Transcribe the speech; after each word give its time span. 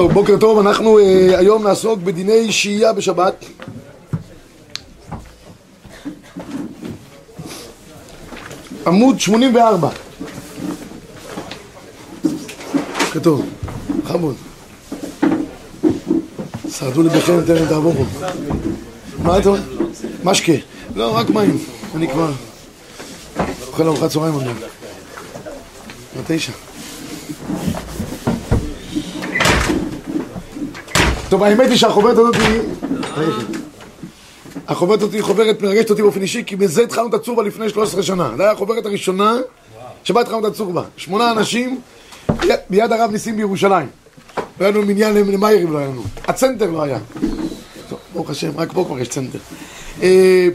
טוב, 0.00 0.12
בוקר 0.12 0.36
טוב, 0.40 0.58
אנחנו 0.58 0.98
uh, 0.98 1.02
היום 1.36 1.66
נעסוק 1.66 2.00
בדיני 2.00 2.52
שהייה 2.52 2.92
בשבת. 2.92 3.44
עמוד 8.86 9.20
84. 9.20 9.88
כתוב, 13.12 13.46
חמוד. 14.04 14.34
סעדו 16.68 17.02
לבכם, 17.02 17.40
תן 17.46 17.54
להם 17.54 17.68
תעבורו. 17.68 18.04
מה 19.22 19.38
אתה 19.38 19.48
אומר? 19.48 19.60
משקה. 20.24 20.52
לא, 20.96 21.16
רק 21.16 21.30
מים. 21.30 21.58
אני 21.94 22.08
כבר 22.08 22.30
אוכל 23.66 23.86
ארוחת 23.86 24.10
צהריים 24.10 24.34
עוד 24.34 24.44
מעט. 24.44 24.56
בתשע. 26.20 26.69
טוב, 31.30 31.42
האמת 31.42 31.68
היא 31.68 31.76
שהחוברת 31.76 32.18
הזאת 32.18 32.34
היא... 32.34 32.60
החוברת 34.68 34.98
הזאת 34.98 35.14
היא 35.14 35.22
חוברת 35.22 35.62
מרגשת 35.62 35.90
אותי 35.90 36.02
באופן 36.02 36.22
אישי, 36.22 36.42
כי 36.46 36.56
בזה 36.56 36.82
התחלנו 36.82 37.08
את 37.08 37.14
הצורבה 37.14 37.42
לפני 37.42 37.68
13 37.68 38.02
שנה. 38.02 38.24
זו 38.24 38.42
הייתה 38.42 38.50
החוברת 38.50 38.86
הראשונה 38.86 39.38
שבה 40.04 40.20
התחלנו 40.20 40.46
את 40.46 40.52
הצורבה. 40.52 40.82
שמונה 40.96 41.30
אנשים 41.30 41.80
ביד 42.70 42.92
הרב 42.92 43.10
ניסים 43.10 43.36
בירושלים. 43.36 43.86
לא 44.36 44.64
היה 44.64 44.70
לנו 44.70 44.82
מניין 44.82 45.14
למאיירים, 45.14 45.72
לא 45.72 45.78
היה 45.78 45.88
לנו. 45.88 46.02
הצנטר 46.28 46.70
לא 46.70 46.82
היה. 46.82 46.98
טוב, 47.88 47.98
ברוך 48.12 48.30
השם, 48.30 48.50
רק 48.56 48.72
פה 48.72 48.84
כבר 48.84 48.98
יש 48.98 49.08
צנטר. 49.08 49.38
אה, 50.02 50.48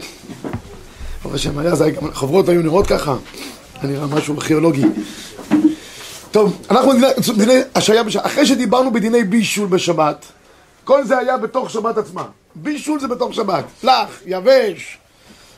ברוך 1.22 1.34
השם, 1.34 1.58
היה, 1.58 1.72
חוברות 2.12 2.48
היו 2.48 2.62
נראות 2.62 2.86
ככה. 2.86 3.16
היה 3.82 3.92
נראה 3.92 4.06
משהו 4.06 4.34
ארכיאולוגי. 4.34 4.82
טוב, 6.30 6.56
אנחנו 6.70 6.92
בדיני 7.36 7.60
השעיה 7.74 8.02
בשבת. 8.02 8.26
אחרי 8.26 8.46
שדיברנו 8.46 8.92
בדיני 8.92 9.24
בישול 9.24 9.68
בשבת, 9.68 10.26
כל 10.86 11.04
זה 11.04 11.18
היה 11.18 11.36
בתוך 11.36 11.70
שבת 11.70 11.98
עצמה. 11.98 12.24
בישול 12.54 13.00
זה 13.00 13.08
בתוך 13.08 13.34
שבת. 13.34 13.64
לח, 13.82 14.20
יבש, 14.26 14.98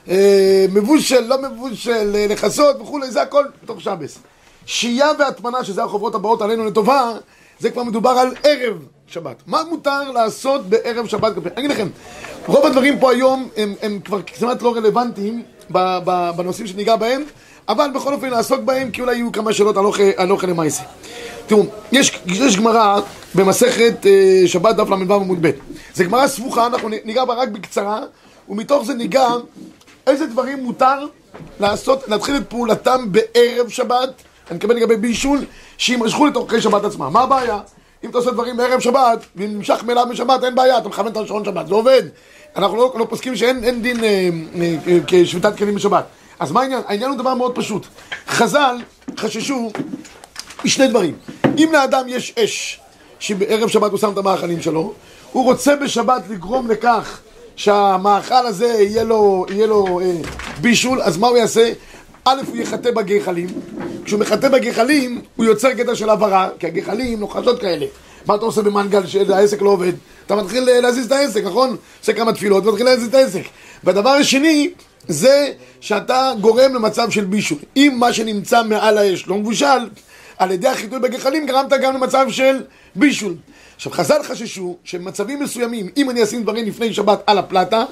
אה, 0.08 0.66
מבושל, 0.72 1.20
לא 1.20 1.42
מבושל, 1.42 2.12
אה, 2.14 2.26
לכסות 2.28 2.80
וכולי, 2.80 3.10
זה 3.10 3.22
הכל 3.22 3.44
בתוך 3.62 3.80
שבס. 3.80 4.18
שהייה 4.66 5.08
והטמנה, 5.18 5.64
שזה 5.64 5.84
החוברות 5.84 6.14
הבאות 6.14 6.42
עלינו 6.42 6.64
לטובה, 6.64 7.12
זה 7.58 7.70
כבר 7.70 7.82
מדובר 7.82 8.10
על 8.10 8.34
ערב 8.42 8.86
שבת. 9.06 9.42
מה 9.46 9.62
מותר 9.70 10.10
לעשות 10.10 10.66
בערב 10.66 11.06
שבת? 11.06 11.32
אני 11.36 11.52
אגיד 11.56 11.70
לכם, 11.70 11.88
רוב 12.46 12.66
הדברים 12.66 12.98
פה 13.00 13.10
היום 13.12 13.48
הם, 13.56 13.74
הם 13.82 14.00
כבר 14.04 14.20
כמעט 14.26 14.62
לא 14.62 14.76
רלוונטיים 14.76 15.42
בנושאים 16.36 16.66
שניגע 16.66 16.96
בהם, 16.96 17.22
אבל 17.68 17.90
בכל 17.94 18.14
אופן 18.14 18.30
נעסוק 18.30 18.60
בהם, 18.60 18.90
כי 18.90 19.00
אולי 19.00 19.14
יהיו 19.14 19.32
כמה 19.32 19.52
שאלות 19.52 19.76
על 20.16 20.30
אוכל 20.30 20.46
למעשה. 20.46 20.82
תראו, 21.46 21.64
יש, 21.92 22.18
יש 22.26 22.56
גמרא 22.56 23.00
במסכת 23.34 24.06
אה, 24.06 24.42
שבת 24.46 24.76
דף 24.76 24.88
ל"ו 24.88 25.14
עמוד 25.14 25.38
ב'. 25.40 25.50
זו 25.94 26.04
גמרא 26.04 26.26
סבוכה, 26.26 26.66
אנחנו 26.66 26.88
ניגע 27.04 27.24
בה 27.24 27.34
רק 27.34 27.48
בקצרה, 27.48 28.00
ומתוך 28.48 28.86
זה 28.86 28.94
ניגע 28.94 29.28
איזה 30.06 30.26
דברים 30.26 30.64
מותר 30.64 31.06
לעשות, 31.60 32.08
להתחיל 32.08 32.36
את 32.36 32.48
פעולתם 32.48 33.04
בערב 33.12 33.68
שבת, 33.68 34.10
אני 34.50 34.56
מקבל 34.56 34.74
לגבי 34.74 34.96
בישול, 34.96 35.44
שימשכו 35.78 36.26
לתוכי 36.26 36.60
שבת 36.60 36.84
עצמה. 36.84 37.10
מה 37.10 37.20
הבעיה? 37.20 37.58
אם 38.04 38.10
אתה 38.10 38.18
עושה 38.18 38.30
דברים 38.30 38.56
בערב 38.56 38.80
שבת, 38.80 39.18
ואם 39.36 39.54
נמשך 39.54 39.84
מאליו 39.86 40.06
בשבת, 40.10 40.44
אין 40.44 40.54
בעיה, 40.54 40.78
אתה 40.78 40.88
מכוון 40.88 41.12
את 41.12 41.16
השעון 41.16 41.44
שבת, 41.44 41.66
זה 41.66 41.74
עובד. 41.74 42.02
אנחנו 42.56 42.76
לא, 42.76 42.94
לא 42.98 43.06
פוסקים 43.10 43.36
שאין 43.36 43.82
דין 43.82 44.04
אה, 44.04 44.28
אה, 44.60 44.76
אה, 44.86 44.98
כשביתת 45.06 45.56
כלים 45.58 45.74
בשבת. 45.74 46.04
אז 46.38 46.52
מה 46.52 46.60
העניין? 46.60 46.82
העניין 46.86 47.10
הוא 47.10 47.18
דבר 47.18 47.34
מאוד 47.34 47.54
פשוט. 47.54 47.86
חז"ל 48.28 48.76
חששו 49.16 49.70
משני 50.64 50.88
דברים. 50.88 51.14
אם 51.58 51.68
לאדם 51.72 52.04
יש 52.08 52.34
אש, 52.38 52.80
שבערב 53.18 53.68
שבת 53.68 53.90
הוא 53.90 53.98
שם 53.98 54.12
את 54.12 54.18
המאכלים 54.18 54.62
שלו, 54.62 54.92
הוא 55.32 55.44
רוצה 55.44 55.76
בשבת 55.76 56.22
לגרום 56.30 56.70
לכך 56.70 57.20
שהמאכל 57.56 58.46
הזה 58.46 58.66
יהיה 58.66 59.04
לו, 59.04 59.46
יהיה 59.50 59.66
לו 59.66 60.00
אה, 60.00 60.12
בישול, 60.60 61.02
אז 61.02 61.16
מה 61.16 61.26
הוא 61.26 61.36
יעשה? 61.36 61.72
א', 62.24 62.40
הוא 62.48 62.56
יחטא 62.56 62.90
בגחלים. 62.90 63.48
כשהוא 64.04 64.20
מחטא 64.20 64.48
בגחלים, 64.48 65.20
הוא 65.36 65.46
יוצר 65.46 65.74
קטע 65.74 65.94
של 65.94 66.10
הברה, 66.10 66.48
כי 66.58 66.66
הגחלים 66.66 67.20
נוחשות 67.20 67.60
כאלה. 67.60 67.86
מה 68.26 68.34
אתה 68.34 68.44
עושה 68.44 68.62
במנגל 68.62 69.06
שהעסק 69.06 69.62
לא 69.62 69.70
עובד? 69.70 69.92
אתה 70.26 70.36
מתחיל 70.36 70.68
אה, 70.68 70.80
להזיז 70.80 71.06
את 71.06 71.12
העסק, 71.12 71.44
נכון? 71.44 71.76
עושה 72.00 72.12
כמה 72.12 72.32
תפילות 72.32 72.66
ומתחיל 72.66 72.86
להזיז 72.86 73.08
את 73.08 73.14
העסק. 73.14 73.42
והדבר 73.84 74.10
השני, 74.10 74.70
זה 75.08 75.52
שאתה 75.80 76.32
גורם 76.40 76.74
למצב 76.74 77.10
של 77.10 77.24
בישול. 77.24 77.58
אם 77.76 77.96
מה 77.98 78.12
שנמצא 78.12 78.62
מעל 78.62 78.98
האש 78.98 79.26
לא 79.26 79.36
מבושל, 79.36 79.88
על 80.38 80.50
ידי 80.50 80.68
החיטוי 80.68 80.98
בגחלים 80.98 81.46
גרמת 81.46 81.72
גם 81.82 81.94
למצב 81.94 82.26
של 82.30 82.62
בישול. 82.96 83.34
עכשיו 83.76 83.92
חז"ל 83.92 84.22
חששו 84.22 84.76
שבמצבים 84.84 85.42
מסוימים, 85.42 85.88
אם 85.96 86.10
אני 86.10 86.22
אשים 86.22 86.42
דברים 86.42 86.66
לפני 86.66 86.94
שבת 86.94 87.22
על 87.26 87.38
הפלטה 87.38 87.84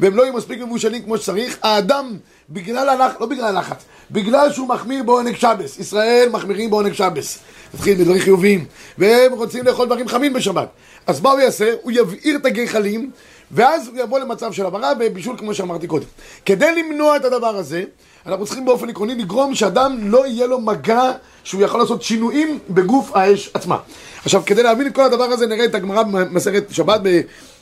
והם 0.00 0.16
לא 0.16 0.22
יהיו 0.22 0.32
מספיק 0.32 0.60
מבושלים 0.60 1.02
כמו 1.02 1.18
שצריך, 1.18 1.58
האדם 1.62 2.16
בגלל 2.50 2.88
הלחץ, 2.88 3.20
לא 3.20 3.26
בגלל 3.26 3.44
הלחץ, 3.44 3.84
בגלל 4.10 4.52
שהוא 4.52 4.68
מחמיר 4.68 5.02
בעונג 5.02 5.36
שבס, 5.36 5.78
ישראל 5.78 6.28
מחמירים 6.32 6.70
בעונג 6.70 6.92
שבס, 6.92 7.38
נתחיל 7.74 7.98
בדברים 7.98 8.20
חיוביים, 8.20 8.64
והם 8.98 9.32
רוצים 9.32 9.64
לאכול 9.64 9.86
דברים 9.86 10.08
חמים 10.08 10.32
בשבת, 10.32 10.68
אז 11.06 11.20
מה 11.20 11.30
הוא 11.30 11.40
יעשה? 11.40 11.72
הוא 11.82 11.92
יבעיר 11.92 12.36
את 12.36 12.46
הגחלים 12.46 13.10
ואז 13.52 13.88
הוא 13.88 13.98
יבוא 13.98 14.18
למצב 14.18 14.52
של 14.52 14.66
הברה 14.66 14.92
ובישול 15.00 15.36
כמו 15.38 15.54
שאמרתי 15.54 15.86
קודם. 15.86 16.06
כדי 16.44 16.82
למנוע 16.82 17.16
את 17.16 17.24
הדבר 17.24 17.56
הזה, 17.56 17.84
אנחנו 18.26 18.46
צריכים 18.46 18.64
באופן 18.64 18.90
עקרוני 18.90 19.14
לגרום 19.14 19.54
שאדם 19.54 19.98
לא 20.02 20.26
יהיה 20.26 20.46
לו 20.46 20.60
מגע 20.60 21.12
שהוא 21.44 21.62
יכול 21.62 21.80
לעשות 21.80 22.02
שינויים 22.02 22.58
בגוף 22.70 23.16
האש 23.16 23.50
עצמה. 23.54 23.76
עכשיו, 24.24 24.42
כדי 24.46 24.62
להבין 24.62 24.86
את 24.86 24.94
כל 24.94 25.04
הדבר 25.04 25.24
הזה, 25.24 25.46
נראה 25.46 25.64
את 25.64 25.74
הגמרא 25.74 26.02
במסכת 26.02 26.64
שבת 26.70 27.00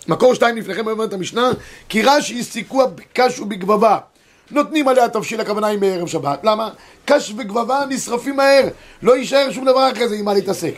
במקור 0.08 0.34
שתיים 0.34 0.56
לפניכם, 0.56 0.88
אומרת 0.88 1.12
המשנה, 1.12 1.50
כי 1.88 2.02
רש"י 2.02 2.44
סיכוע 2.44 2.86
בקש 2.86 3.40
ובגבבה. 3.40 3.98
נותנים 4.50 4.88
עליה 4.88 5.08
תבשיל, 5.08 5.40
הכוונה 5.40 5.66
היא 5.66 5.78
מערב 5.78 6.08
שבת. 6.08 6.40
למה? 6.44 6.70
קש 7.04 7.34
וגבבה 7.36 7.84
נשרפים 7.88 8.36
מהר. 8.36 8.68
לא 9.02 9.16
יישאר 9.16 9.50
שום 9.50 9.64
דבר 9.64 9.92
אחרי 9.92 10.08
זה 10.08 10.14
עם 10.14 10.24
מה 10.24 10.34
להתעסק. 10.34 10.74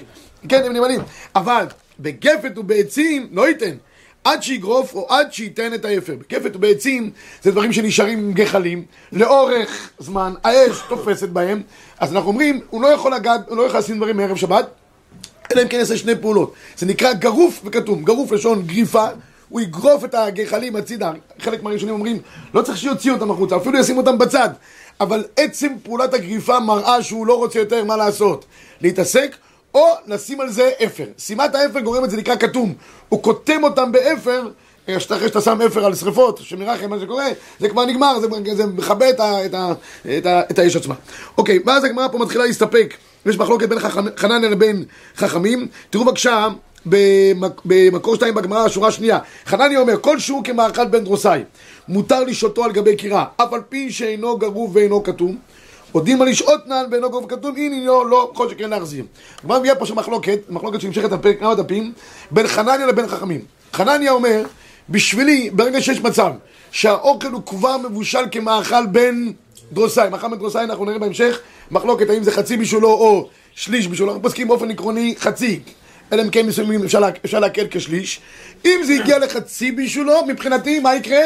כן, 0.49 0.65
הם 0.65 0.73
נמלים. 0.73 1.01
אבל 1.35 1.67
בגפת 2.01 2.59
ובעצים 2.59 3.29
לא 3.33 3.49
ייתן. 3.49 3.77
עד 4.25 4.43
שיגרוף 4.43 4.95
או 4.95 5.07
עד 5.09 5.33
שייתן 5.33 5.75
את 5.75 5.85
האפר. 5.85 6.15
בכפת 6.15 6.57
ובעצים 6.57 7.11
זה 7.43 7.51
דברים 7.51 7.73
שנשארים 7.73 8.19
עם 8.19 8.33
גחלים 8.33 8.85
לאורך 9.13 9.91
זמן, 9.99 10.35
האש 10.45 10.83
תופסת 10.89 11.29
בהם, 11.29 11.63
אז 11.99 12.13
אנחנו 12.13 12.29
אומרים, 12.29 12.61
הוא 12.71 12.83
לא 12.83 12.87
יכול 12.87 13.15
לגעת, 13.15 13.49
הוא 13.49 13.57
לא 13.57 13.63
יכול 13.63 13.79
לשים 13.79 13.97
דברים 13.97 14.17
מערב 14.17 14.37
שבת, 14.37 14.67
אלא 15.53 15.63
אם 15.63 15.69
כן 15.69 15.77
יעשה 15.77 15.97
שני 15.97 16.13
פעולות. 16.21 16.55
זה 16.77 16.87
נקרא 16.87 17.13
גרוף 17.13 17.61
וקטום. 17.65 18.05
גרוף 18.05 18.33
לשון 18.33 18.63
גריפה, 18.63 19.07
הוא 19.49 19.61
יגרוף 19.61 20.05
את 20.05 20.15
הגחלים 20.15 20.77
הצידה. 20.77 21.13
חלק 21.41 21.63
מהראשונים 21.63 21.95
אומרים, 21.95 22.19
לא 22.55 22.63
צריך 22.63 22.79
שיוציא 22.79 23.13
אותם 23.13 23.31
החוצה, 23.31 23.57
אפילו 23.57 23.79
ישים 23.79 23.97
אותם 23.97 24.19
בצד. 24.19 24.49
אבל 25.01 25.25
עצם 25.37 25.69
פעולת 25.83 26.15
הגריפה 26.15 26.61
מראה 26.61 27.03
שהוא 27.03 27.27
לא 27.27 27.39
רוצה 27.39 27.59
יותר 27.59 27.85
מה 27.85 27.97
לעשות. 27.97 28.45
להתעסק 28.81 29.37
או 29.75 29.87
לשים 30.07 30.41
על 30.41 30.51
זה 30.51 30.71
אפר. 30.85 31.05
שימת 31.19 31.55
האפר 31.55 31.81
גורמת, 31.81 32.11
זה 32.11 32.17
נקרא 32.17 32.37
קטום. 32.37 32.75
הוא 33.09 33.23
קוטם 33.23 33.65
אותם 33.65 33.93
באפר, 33.93 34.49
אחרי 34.85 35.29
שאתה 35.29 35.41
שם 35.41 35.63
אפר 35.67 35.85
על 35.85 35.95
שריפות, 35.95 36.39
שמרחם 36.43 36.91
מה 36.91 37.01
שקורה, 37.01 37.27
זה 37.61 37.69
כבר 37.69 37.85
נגמר, 37.85 38.21
זה, 38.21 38.27
זה 38.55 38.67
מכבה 38.67 39.11
את, 39.11 39.21
ה, 39.21 39.47
את, 39.47 39.55
ה, 39.55 39.73
את, 40.19 40.27
ה, 40.27 40.41
את 40.51 40.59
האש 40.59 40.77
עצמה. 40.77 40.95
אוקיי, 41.39 41.59
ואז 41.67 41.85
הגמרא 41.85 42.09
פה 42.09 42.19
מתחילה 42.19 42.45
להסתפק. 42.45 42.95
יש 43.27 43.39
מחלוקת 43.39 43.69
בין 43.69 43.79
חנניה 44.17 44.51
לבין 44.51 44.85
חכמים. 45.17 45.69
תראו 45.91 46.05
בבקשה, 46.05 46.49
במקור 47.65 48.15
שתיים 48.15 48.35
בגמרא, 48.35 48.65
השורה 48.65 48.89
השנייה. 48.89 49.19
חנניה 49.47 49.81
אומר, 49.81 49.97
כל 50.01 50.19
שהוא 50.19 50.45
כמאכל 50.45 50.85
בן 50.85 51.05
דרוסאי, 51.05 51.43
מותר 51.89 52.25
לשעותו 52.25 52.65
על 52.65 52.73
גבי 52.73 52.97
קירה, 52.97 53.25
אף 53.37 53.53
על 53.53 53.61
פי 53.69 53.93
שאינו 53.93 54.39
גרוב 54.39 54.77
ואינו 54.77 55.03
כתום. 55.03 55.37
עוד 55.93 56.05
דין 56.05 56.19
מה 56.19 56.25
לשעות 56.25 56.67
נעל 56.67 56.87
ואינו 56.91 57.11
גרוב 57.11 57.27
כתוב, 57.29 57.57
הנה 57.57 57.87
לא, 57.87 58.11
לא, 58.11 58.31
כל 58.35 58.51
שכן 58.51 58.71
להחזיר. 58.71 59.05
כבר 59.41 59.59
מביאה 59.59 59.75
פה 59.75 59.95
מחלוקת, 59.95 60.39
מחלוקת 60.49 60.81
שנמשכת 60.81 61.13
על 61.13 61.19
פרק 61.19 61.41
כמה 61.41 61.55
דפים, 61.55 61.93
בין 62.31 62.47
חנניה 62.47 62.87
לבין 62.87 63.09
חכמים. 63.09 63.41
חנניה 63.73 64.13
אומר, 64.13 64.45
בשבילי, 64.89 65.51
ברגע 65.51 65.81
שיש 65.81 66.01
מצב 66.01 66.33
שהאוכל 66.71 67.29
הוא 67.29 67.43
כבר 67.47 67.77
מבושל 67.79 68.23
כמאכל 68.31 68.87
בין 68.87 69.33
דרוסאי, 69.73 70.09
מאכל 70.09 70.29
בין 70.29 70.39
דרוסאי 70.39 70.65
אנחנו 70.65 70.85
נראה 70.85 70.99
בהמשך 70.99 71.41
מחלוקת 71.71 72.11
האם 72.11 72.23
זה 72.23 72.33
חצי 72.33 72.57
בשולו 72.57 72.89
או 72.89 73.29
שליש 73.55 73.89
בשולו, 73.89 74.09
אנחנו 74.09 74.23
פוסקים 74.23 74.49
באופן 74.49 74.71
עקרוני 74.71 75.15
חצי, 75.19 75.61
אלא 76.13 76.23
אם 76.23 76.31
כן 76.31 76.47
מסוימים 76.47 76.85
אפשר, 76.85 77.01
לה, 77.01 77.09
אפשר 77.25 77.41
להקל 77.41 77.67
כשליש. 77.71 78.21
אם 78.65 78.81
זה 78.85 78.93
הגיע 78.93 79.19
לחצי 79.19 79.73
בשולו, 79.73 80.27
מבחינתי 80.29 80.81
מה 80.81 80.95
יקרה? 80.95 81.23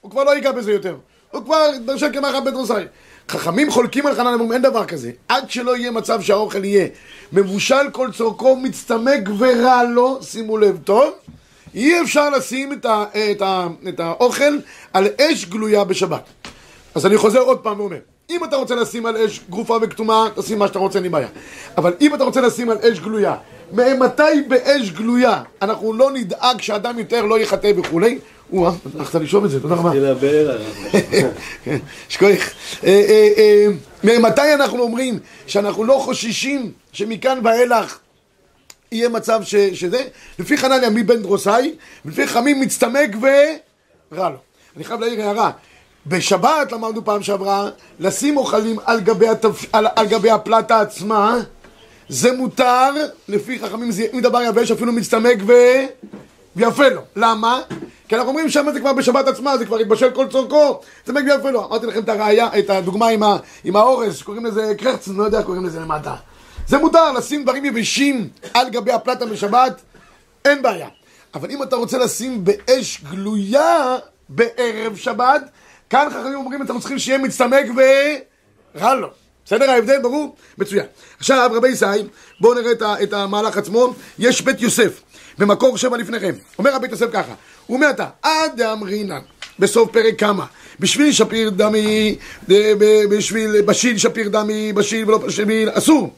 הוא 0.00 0.10
כבר 0.10 0.24
לא 0.24 0.34
ייגע 0.34 0.52
בזה 0.52 0.72
יותר. 0.72 0.96
הוא 1.30 1.44
כבר 1.44 1.70
דרשל 1.84 2.12
כמאכל 2.12 2.40
בין 2.44 2.54
דרוסאי. 2.54 2.84
חכמים 3.28 3.70
חולקים 3.70 4.06
על 4.06 4.14
חנן, 4.14 4.32
אומרים 4.32 4.52
אין 4.52 4.62
דבר 4.62 4.84
כזה. 4.84 5.10
עד 5.28 5.50
שלא 5.50 5.76
יהיה 5.76 5.90
מצב 5.90 6.22
שהאוכל 6.22 6.64
יהיה 6.64 6.86
מבושל 7.32 7.90
כל 7.92 8.08
צורכו, 8.12 8.56
מצטמק 8.56 9.28
ורע 9.38 9.82
לו, 9.82 10.18
שימו 10.22 10.58
לב 10.58 10.78
טוב, 10.84 11.12
אי 11.74 12.00
אפשר 12.00 12.30
לשים 12.30 12.72
את, 12.72 12.84
ה, 12.84 13.04
את, 13.32 13.42
ה, 13.42 13.66
את 13.88 14.00
האוכל 14.00 14.58
על 14.92 15.08
אש 15.20 15.44
גלויה 15.44 15.84
בשבת. 15.84 16.22
אז 16.94 17.06
אני 17.06 17.16
חוזר 17.16 17.40
עוד 17.40 17.58
פעם 17.58 17.80
ואומר, 17.80 17.98
אם 18.30 18.44
אתה 18.44 18.56
רוצה 18.56 18.74
לשים 18.74 19.06
על 19.06 19.16
אש 19.16 19.40
גרופה 19.50 19.78
וכתומה, 19.82 20.28
תשים 20.36 20.58
מה 20.58 20.66
שאתה 20.66 20.78
רוצה, 20.78 20.98
אין 20.98 21.02
לי 21.02 21.08
בעיה. 21.08 21.28
אבל 21.76 21.94
אם 22.00 22.14
אתה 22.14 22.24
רוצה 22.24 22.40
לשים 22.40 22.70
על 22.70 22.78
אש 22.78 23.00
גלויה, 23.00 23.36
מתי 23.72 24.42
באש 24.48 24.90
גלויה 24.90 25.42
אנחנו 25.62 25.92
לא 25.92 26.10
נדאג 26.10 26.60
שאדם 26.60 26.98
יותר 26.98 27.24
לא 27.24 27.38
יחטא 27.38 27.72
וכולי? 27.76 28.18
או 28.52 28.70
הלכת 28.98 29.14
לשאוב 29.14 29.44
את 29.44 29.50
זה, 29.50 29.60
תודה 29.60 29.74
רבה. 29.74 29.90
שכוח. 32.08 32.50
מתי 34.04 34.54
אנחנו 34.54 34.82
אומרים 34.82 35.18
שאנחנו 35.46 35.84
לא 35.84 36.00
חוששים 36.04 36.72
שמכאן 36.92 37.38
ואילך 37.44 37.98
יהיה 38.92 39.08
מצב 39.08 39.40
שזה? 39.72 40.04
לפי 40.38 40.56
חנניה 40.56 40.90
מבן 40.90 41.22
דרוסאי, 41.22 41.74
ולפי 42.04 42.26
חמים 42.26 42.60
מצטמק 42.60 43.16
ורע 43.20 44.30
לו. 44.30 44.36
אני 44.76 44.84
חייב 44.84 45.00
להעיר 45.00 45.22
הערה. 45.22 45.50
בשבת 46.06 46.72
למדנו 46.72 47.04
פעם 47.04 47.22
שעברה, 47.22 47.70
לשים 48.00 48.36
אוכלים 48.36 48.76
על 48.84 49.00
גבי, 49.00 49.28
התפ... 49.28 49.64
על, 49.72 49.86
על 49.96 50.06
גבי 50.06 50.30
הפלטה 50.30 50.80
עצמה, 50.80 51.38
זה 52.08 52.32
מותר, 52.32 52.90
לפי 53.28 53.58
חכמים 53.58 53.90
זה 53.90 54.06
אם 54.14 54.20
דבר 54.20 54.42
יבש 54.42 54.70
אפילו 54.70 54.92
מצטמק 54.92 55.38
ו... 55.46 55.52
ויפה 56.56 56.88
לו. 56.88 57.00
למה? 57.16 57.60
כי 58.08 58.16
אנחנו 58.16 58.28
אומרים 58.28 58.50
שם 58.50 58.66
זה 58.72 58.80
כבר 58.80 58.92
בשבת 58.92 59.28
עצמה, 59.28 59.58
זה 59.58 59.66
כבר 59.66 59.78
התבשל 59.78 60.10
כל 60.10 60.26
צורכו, 60.28 60.80
זה 61.06 61.12
מגיע 61.12 61.34
יפה 61.34 61.50
לו. 61.50 61.64
אמרתי 61.66 61.86
לכם 61.86 61.98
את 61.98 62.08
הראייה, 62.08 62.48
את 62.58 62.70
הדוגמה 62.70 63.08
עם, 63.08 63.22
ה... 63.22 63.36
עם 63.64 63.76
האורז, 63.76 64.22
קוראים 64.22 64.46
לזה 64.46 64.72
קרצן, 64.78 65.14
לא 65.16 65.24
יודע 65.24 65.38
איך 65.38 65.46
קוראים 65.46 65.64
לזה 65.64 65.80
למטה. 65.80 66.14
זה 66.68 66.78
מותר, 66.78 67.12
לשים 67.12 67.42
דברים 67.42 67.64
יבשים 67.64 68.28
על 68.54 68.68
גבי 68.70 68.92
הפלטה 68.92 69.26
בשבת, 69.26 69.80
אין 70.44 70.62
בעיה. 70.62 70.88
אבל 71.34 71.50
אם 71.50 71.62
אתה 71.62 71.76
רוצה 71.76 71.98
לשים 71.98 72.44
באש 72.44 73.02
גלויה 73.10 73.96
בערב 74.28 74.96
שבת, 74.96 75.42
כאן 75.90 76.08
חכמים 76.10 76.34
אומרים, 76.34 76.62
אתם 76.62 76.78
צריכים 76.78 76.98
שיהיה 76.98 77.18
מצטמק 77.18 77.66
ורע 78.74 78.94
לו. 78.94 79.08
בסדר 79.44 79.70
ההבדל? 79.70 79.98
ברור? 80.02 80.36
מצוין. 80.58 80.86
עכשיו, 81.18 81.50
רבי 81.54 81.68
ישי, 81.68 81.86
בואו 82.40 82.54
נראה 82.54 82.72
את, 82.72 82.82
את 83.02 83.12
המהלך 83.12 83.56
עצמו. 83.56 83.94
יש 84.18 84.42
בית 84.42 84.60
יוסף, 84.60 85.00
במקור 85.38 85.78
שבע 85.78 85.96
לפניכם. 85.96 86.32
אומר 86.58 86.74
הבית 86.74 86.90
יוסף 86.90 87.06
ככה, 87.12 87.34
הוא 87.66 87.76
אומר 87.76 87.90
אתה, 87.90 88.06
עד 88.22 88.52
דאמרינן, 88.56 89.20
בסוף 89.58 89.90
פרק 89.90 90.18
כמה, 90.18 90.46
בשביל 90.80 91.12
שפיר 91.12 91.50
דמי, 91.50 92.16
בשביל 93.10 93.60
בשיל 93.60 93.98
שפיר 93.98 94.28
דמי, 94.28 94.72
בשיל 94.72 95.08
ולא 95.08 95.18
בשביל, 95.18 95.68
אסור. 95.72 96.14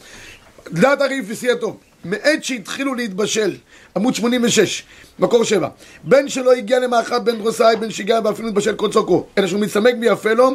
דעת 0.73 1.01
הריף 1.01 1.25
וסיעתו. 1.29 1.77
מעת 2.05 2.45
שהתחילו 2.45 2.95
להתבשל, 2.95 3.57
עמוד 3.97 4.15
86, 4.15 4.83
מקור 5.19 5.45
7, 5.45 5.69
בין 6.05 6.29
שלא 6.29 6.53
הגיע 6.53 6.79
למאכל 6.79 7.19
בן 7.19 7.39
דרוסאי, 7.39 7.77
בין 7.77 7.91
שהגיע 7.91 8.21
ואפילו 8.25 8.49
להתבשל 8.49 8.75
כל 8.75 8.91
צוקו, 8.91 9.27
אלא 9.39 9.47
שהוא 9.47 9.61
מצמק 9.61 9.95
ויפה 10.01 10.33
לו, 10.33 10.51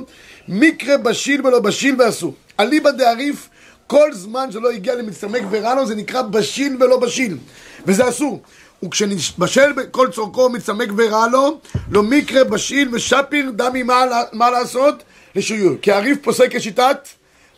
מקרה 0.48 0.98
בשיל 0.98 1.48
ולא 1.48 1.60
בשיל 1.60 1.96
ואסור. 2.02 2.34
אליבא 2.60 2.92
דעריף, 2.92 3.50
כל 3.88 4.14
זמן 4.14 4.52
שלא 4.52 4.72
הגיע 4.72 4.96
למצטמק 4.96 5.42
ורע 5.50 5.76
לו, 5.76 5.86
זה 5.86 5.96
נקרא 5.96 6.22
בשיל 6.22 6.78
ולא 6.80 6.98
בשיל, 7.00 7.38
וזה 7.86 8.10
אסור. 8.10 8.42
וכשנבשל 8.84 9.74
כל 9.92 10.08
צורכו 10.12 10.50
מצטמק 10.50 10.90
ורע 10.98 11.28
לו, 11.28 11.60
לא 11.92 12.04
מקרה 12.04 12.44
בשיל 12.44 12.90
ושפיר 12.96 13.52
דמי 13.56 13.84
מה, 13.84 14.04
מה 14.34 14.52
לעשות? 14.52 15.04
לשיעור. 15.36 15.76
כי 15.82 15.92
העריף 15.92 16.18
פוסק 16.22 16.56
כשיטת 16.56 17.08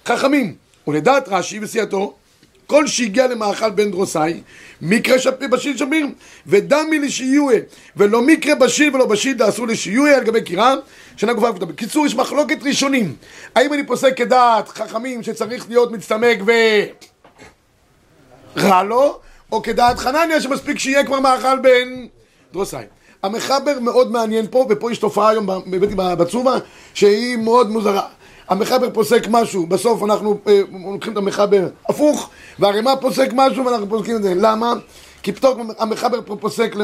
חכמים, 0.08 0.56
ולדעת 0.88 1.30
רש"י 1.30 1.60
וסיעתו, 1.62 2.14
כל 2.68 2.88
שהגיע 2.88 3.28
למאכל 3.28 3.70
בן 3.70 3.92
דרוסאי, 3.92 4.42
מקרה 4.82 5.20
שפיר 5.20 5.48
בשיל 5.48 5.78
שמיר, 5.78 6.08
ודמי 6.48 7.00
לשיועי, 7.00 7.58
ולא 7.98 8.22
מקרה 8.22 8.56
בשיל 8.56 8.96
ולא 8.96 9.06
בשיל 9.06 9.38
דעשו 9.38 9.66
לשיועי 9.66 10.14
על 10.14 10.24
גבי 10.24 10.42
קירה, 10.42 10.74
שנה 11.18 11.34
גופה 11.34 11.50
ופתאום. 11.50 11.72
בקיצור, 11.72 12.06
יש 12.06 12.16
מחלוקת 12.16 12.64
ראשונים. 12.64 13.16
האם 13.56 13.74
אני 13.74 13.88
פוסק 13.88 14.18
כדעת 14.18 14.68
חכמים 14.68 15.24
שצריך 15.24 15.66
להיות 15.70 15.92
מצטמק 15.92 16.38
ו... 16.46 16.52
רע 18.58 18.84
לו, 18.84 19.20
או 19.52 19.62
כדעת 19.62 20.00
חנניה 20.00 20.42
שמספיק 20.42 20.80
שיהיה 20.80 21.04
כבר 21.04 21.20
מאכל 21.20 21.60
בן 21.60 22.06
דרוסאי. 22.54 22.84
המחבר 23.24 23.80
מאוד 23.82 24.12
מעניין 24.12 24.46
פה, 24.52 24.66
ופה 24.70 24.92
יש 24.92 24.98
תופעה 24.98 25.30
היום 25.30 25.48
בצובה 26.18 26.58
שהיא 26.94 27.38
מאוד 27.38 27.70
מוזרה. 27.70 28.08
המחבר 28.50 28.90
פוסק 28.90 29.28
משהו, 29.30 29.66
בסוף 29.66 30.04
אנחנו 30.04 30.38
אה, 30.48 30.62
לוקחים 30.92 31.14
את 31.14 31.18
המחבר 31.18 31.68
הפוך, 31.90 32.30
והרימה 32.60 32.96
פוסק 32.96 33.30
משהו 33.34 33.66
ואנחנו 33.66 33.90
פוסקים 33.90 34.16
את 34.16 34.24
זה. 34.24 34.34
למה? 34.36 34.74
כי 35.24 35.32
פתאום 35.32 35.70
המחבר 35.80 36.22
פוסק 36.40 36.76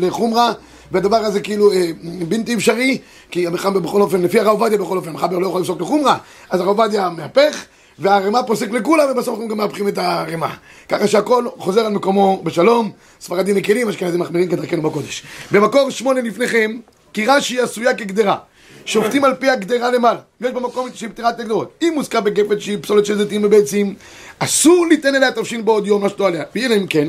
לחומרה, 0.00 0.52
והדבר 0.92 1.16
הזה 1.16 1.40
כאילו 1.40 1.72
אה, 1.72 1.90
בלתי 2.28 2.54
אפשרי, 2.54 2.98
כי 3.30 3.46
המחבר 3.46 3.80
בכל 3.80 4.02
אופן, 4.02 4.22
לפי 4.22 4.40
הרב 4.40 4.48
עובדיה 4.48 4.78
בכל 4.78 4.96
אופן, 4.96 5.08
המחבר 5.08 5.38
לא 5.38 5.46
יכול 5.46 5.60
לפסוק 5.60 5.80
לחומרה, 5.80 6.18
אז 6.50 6.60
הרב 6.60 6.68
עובדיה 6.68 7.08
מהפך, 7.08 7.64
והרימה 7.98 8.42
פוסק 8.42 8.70
לכולם, 8.70 9.08
ובסוף 9.10 9.34
אנחנו 9.34 9.48
גם 9.48 9.56
מהפכים 9.56 9.88
את 9.88 9.98
הרימה. 9.98 10.54
ככה 10.88 11.06
שהכל 11.06 11.46
חוזר 11.58 11.86
על 11.86 11.92
מקומו 11.92 12.40
בשלום, 12.44 12.90
ספרדים 13.20 13.56
מקלים, 13.56 13.88
אשכנזים 13.88 14.20
מחמירים 14.20 14.48
כדרכנו 14.48 14.82
בקודש. 14.82 15.22
במקור 15.52 15.90
שמונה 15.90 16.20
לפניכם, 16.20 16.76
כי 17.12 17.26
רש"י 17.26 17.60
עשויה 17.60 17.94
כגדרה. 17.94 18.36
שופטים 18.84 19.24
על 19.24 19.34
פי 19.34 19.50
הגדרה 19.50 19.90
למעלה. 19.90 20.20
יש 20.40 20.50
במקום 20.50 20.88
שהיא 20.94 21.08
פתירת 21.08 21.40
הגדרות. 21.40 21.78
אם 21.82 21.92
מוזכר 21.94 22.20
בגפת 22.20 22.60
שהיא 22.60 22.78
פסולת 22.80 23.06
של 23.06 23.18
זיתים 23.18 23.44
וביצים, 23.44 23.94
אסור 24.38 24.86
ליתן 24.86 25.14
אליה 25.14 25.32
תבשיל 25.32 25.60
בעוד 25.60 25.86
יום 25.86 26.06
לשתו 26.06 26.26
עליה. 26.26 26.44
ואם 26.54 26.72
אם 26.72 26.86
כן, 26.86 27.08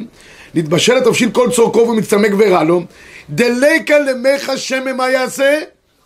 נתבשל 0.56 0.98
התבשיל 0.98 1.32
כל 1.32 1.50
צורכו 1.52 1.80
ומצטמק 1.80 2.32
ורע 2.38 2.64
לו, 2.64 2.82
דליקה 3.30 4.00
למך 4.00 4.52
שמא 4.56 4.94
מה 4.94 5.10
יעשה? 5.10 5.60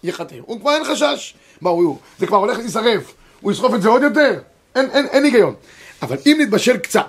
יחטא. 0.03 0.35
הוא 0.45 0.59
כבר 0.59 0.71
אין 0.73 0.83
חשש. 0.83 1.33
מה 1.61 1.69
הוא? 1.69 1.97
זה 2.19 2.27
כבר 2.27 2.37
הולך 2.37 2.57
להישרף. 2.57 3.13
הוא 3.41 3.51
ישרוף 3.51 3.73
את 3.75 3.81
זה 3.81 3.89
עוד 3.89 4.01
יותר? 4.03 4.39
אין, 4.75 4.89
אין, 4.93 5.05
אין 5.11 5.23
היגיון. 5.23 5.53
אבל 6.01 6.17
אם 6.25 6.37
נתבשל 6.41 6.77
קצת, 6.77 7.05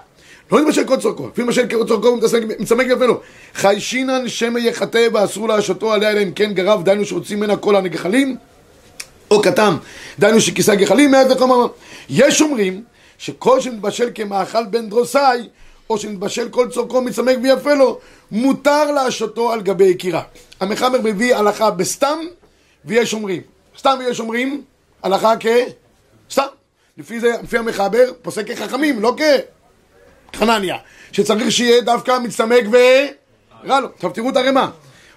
לא 0.52 0.60
נתבשל 0.60 0.84
כל 0.84 0.96
צורכו, 0.96 1.28
אפילו 1.28 1.46
נתבשל 1.46 1.66
כל 1.68 1.86
צורכו 1.88 2.06
ומצמק 2.06 2.86
יפה 2.88 3.06
לו. 3.06 3.20
חיישינן 3.54 4.28
שמא 4.28 4.58
יחטא 4.58 5.08
ואסור 5.12 5.48
להשתו 5.48 5.92
עליה, 5.92 6.10
אלא 6.10 6.22
אם 6.22 6.32
כן 6.32 6.52
גרב, 6.52 6.84
דהיינו 6.84 7.04
שרוצים 7.04 7.38
ממנה 7.38 7.56
כל 7.56 7.76
הנגחלים. 7.76 8.36
או 9.30 9.42
קטן, 9.42 9.76
דהיינו 10.18 10.40
שכיסה 10.40 10.74
גחלים 10.74 11.10
מעט 11.10 11.26
וחומר. 11.30 11.66
יש 12.10 12.40
אומרים 12.42 12.84
שכל 13.18 13.60
שנתבשל 13.60 14.10
כמאכל 14.14 14.64
בן 14.64 14.88
דרוסאי, 14.88 15.48
או 15.90 15.98
שנתבשל 15.98 16.48
כל 16.48 16.68
צורכו 16.70 17.00
מצמק 17.00 17.36
ויפה 17.42 17.74
לו, 17.74 17.98
מותר 18.30 18.90
להשתו 18.90 19.52
על 19.52 19.60
גבי 19.60 19.84
יקירה. 19.84 20.22
המחבר 20.60 20.98
מביא 21.04 21.36
הלכה 21.36 21.70
בסתם, 21.70 22.18
ויש 22.84 23.14
אומרים. 23.14 23.40
סתם 23.78 23.96
ויש 23.98 24.20
אומרים, 24.20 24.62
הלכה 25.02 25.34
כ... 25.40 25.46
סתם. 26.30 26.46
לפי 26.98 27.20
זה, 27.20 27.32
לפי 27.42 27.58
המחבר, 27.58 28.12
פוסק 28.22 28.46
כחכמים, 28.46 29.02
לא 29.02 29.16
כחנניה. 30.32 30.76
שצריך 31.12 31.52
שיהיה 31.52 31.80
דווקא 31.80 32.18
מצטמק 32.18 32.64
ורע 32.70 33.80
לו. 33.80 33.88
טוב, 33.88 34.12
תראו 34.12 34.30
את 34.30 34.36
הרמה. 34.36 34.70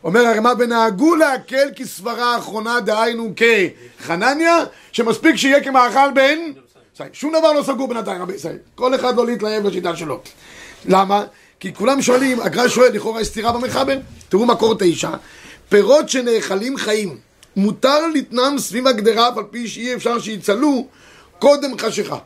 אומר 0.03 0.25
הרמ"א 0.25 0.53
ונהגו 0.59 1.15
להקל 1.15 1.67
כסברה 1.75 2.35
האחרונה 2.35 2.79
דהיינו 2.79 3.33
כחנניה 3.35 4.63
שמספיק 4.91 5.35
שיהיה 5.35 5.63
כמאכל 5.63 6.11
בן 6.13 6.39
שום 7.13 7.33
דבר 7.39 7.53
לא 7.53 7.63
סגור 7.63 7.87
בינתיים 7.87 8.21
רבי 8.21 8.33
ישראל 8.33 8.57
כל 8.75 8.95
אחד 8.95 9.15
לא 9.15 9.25
להתלהב 9.25 9.67
לשיטה 9.67 9.95
שלו 9.95 10.19
למה? 10.85 11.23
כי 11.59 11.73
כולם 11.73 12.01
שואלים, 12.01 12.39
הגר"א 12.39 12.67
שואל 12.67 12.91
לכאורה 12.91 13.21
יש 13.21 13.27
סתירה 13.27 13.51
במחבר 13.51 13.97
תראו 14.29 14.45
מקור 14.45 14.75
תשע 14.79 15.09
פירות 15.69 16.09
שנאכלים 16.09 16.77
חיים 16.77 17.17
מותר 17.55 18.07
לתנם 18.07 18.55
סביב 18.57 18.87
הגדרה 18.87 19.29
אף 19.29 19.37
על 19.37 19.43
פי 19.51 19.67
שאי 19.67 19.93
אפשר 19.93 20.19
שיצלו 20.19 20.87
קודם 21.39 21.77
חשיכה 21.77 22.17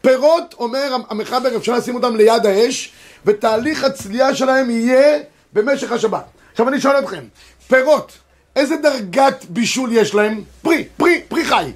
פירות, 0.00 0.54
אומר 0.58 0.96
המחבר, 1.10 1.56
אפשר 1.56 1.72
לשים 1.72 1.94
אותם 1.94 2.16
ליד 2.16 2.46
האש 2.46 2.92
ותהליך 3.24 3.84
הצלייה 3.84 4.34
שלהם 4.34 4.70
יהיה 4.70 5.18
במשך 5.52 5.92
השבת 5.92 6.24
עכשיו 6.52 6.68
אני 6.68 6.80
שואל 6.80 6.98
אתכם, 6.98 7.24
פירות, 7.68 8.12
איזה 8.56 8.76
דרגת 8.76 9.44
בישול 9.48 9.90
יש 9.92 10.14
להם? 10.14 10.42
פרי, 10.62 10.84
פרי, 10.96 11.22
פרי 11.28 11.44
חי. 11.44 11.72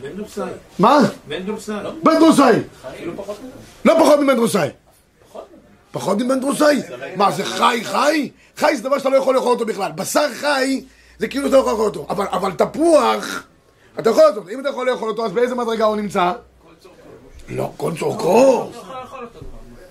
בן 0.00 0.16
דורסאי. 0.16 0.50
מה? 0.78 0.98
כאילו 2.96 3.16
פחות 3.16 3.38
מזה. 3.40 3.52
לא 3.84 3.94
פחות 3.98 4.20
מבן 4.20 4.36
דורסאי. 4.36 4.68
פחות 5.92 6.18
מבן 6.18 6.40
דורסאי? 6.40 6.80
מה, 7.16 7.32
זה 7.32 7.44
חי 7.44 7.80
חי? 7.84 8.30
חי 8.56 8.76
זה 8.76 8.82
דבר 8.82 8.98
שאתה 8.98 9.08
לא 9.08 9.16
יכול 9.16 9.34
לאכול 9.34 9.52
אותו 9.52 9.66
בכלל. 9.66 9.92
בשר 9.92 10.34
חי 10.34 10.84
זה 11.18 11.28
כאילו 11.28 11.44
שאתה 11.46 11.56
לא 11.56 11.60
יכול 11.60 11.72
לאכול 11.72 11.86
אותו. 11.86 12.06
אבל, 12.10 12.26
אבל 12.30 12.52
תפוח, 12.52 13.42
אתה 13.98 14.10
יכול 14.10 14.24
אותו. 14.24 14.48
אם 14.48 14.60
אתה 14.60 14.68
יכול 14.68 14.90
לאכול 14.90 15.08
אותו, 15.08 15.26
אז 15.26 15.32
באיזה 15.32 15.54
מדרגה 15.54 15.84
הוא 15.84 15.96
נמצא? 15.96 16.32
לא, 17.48 17.72
כל 17.76 17.92
צורכו. 17.98 18.70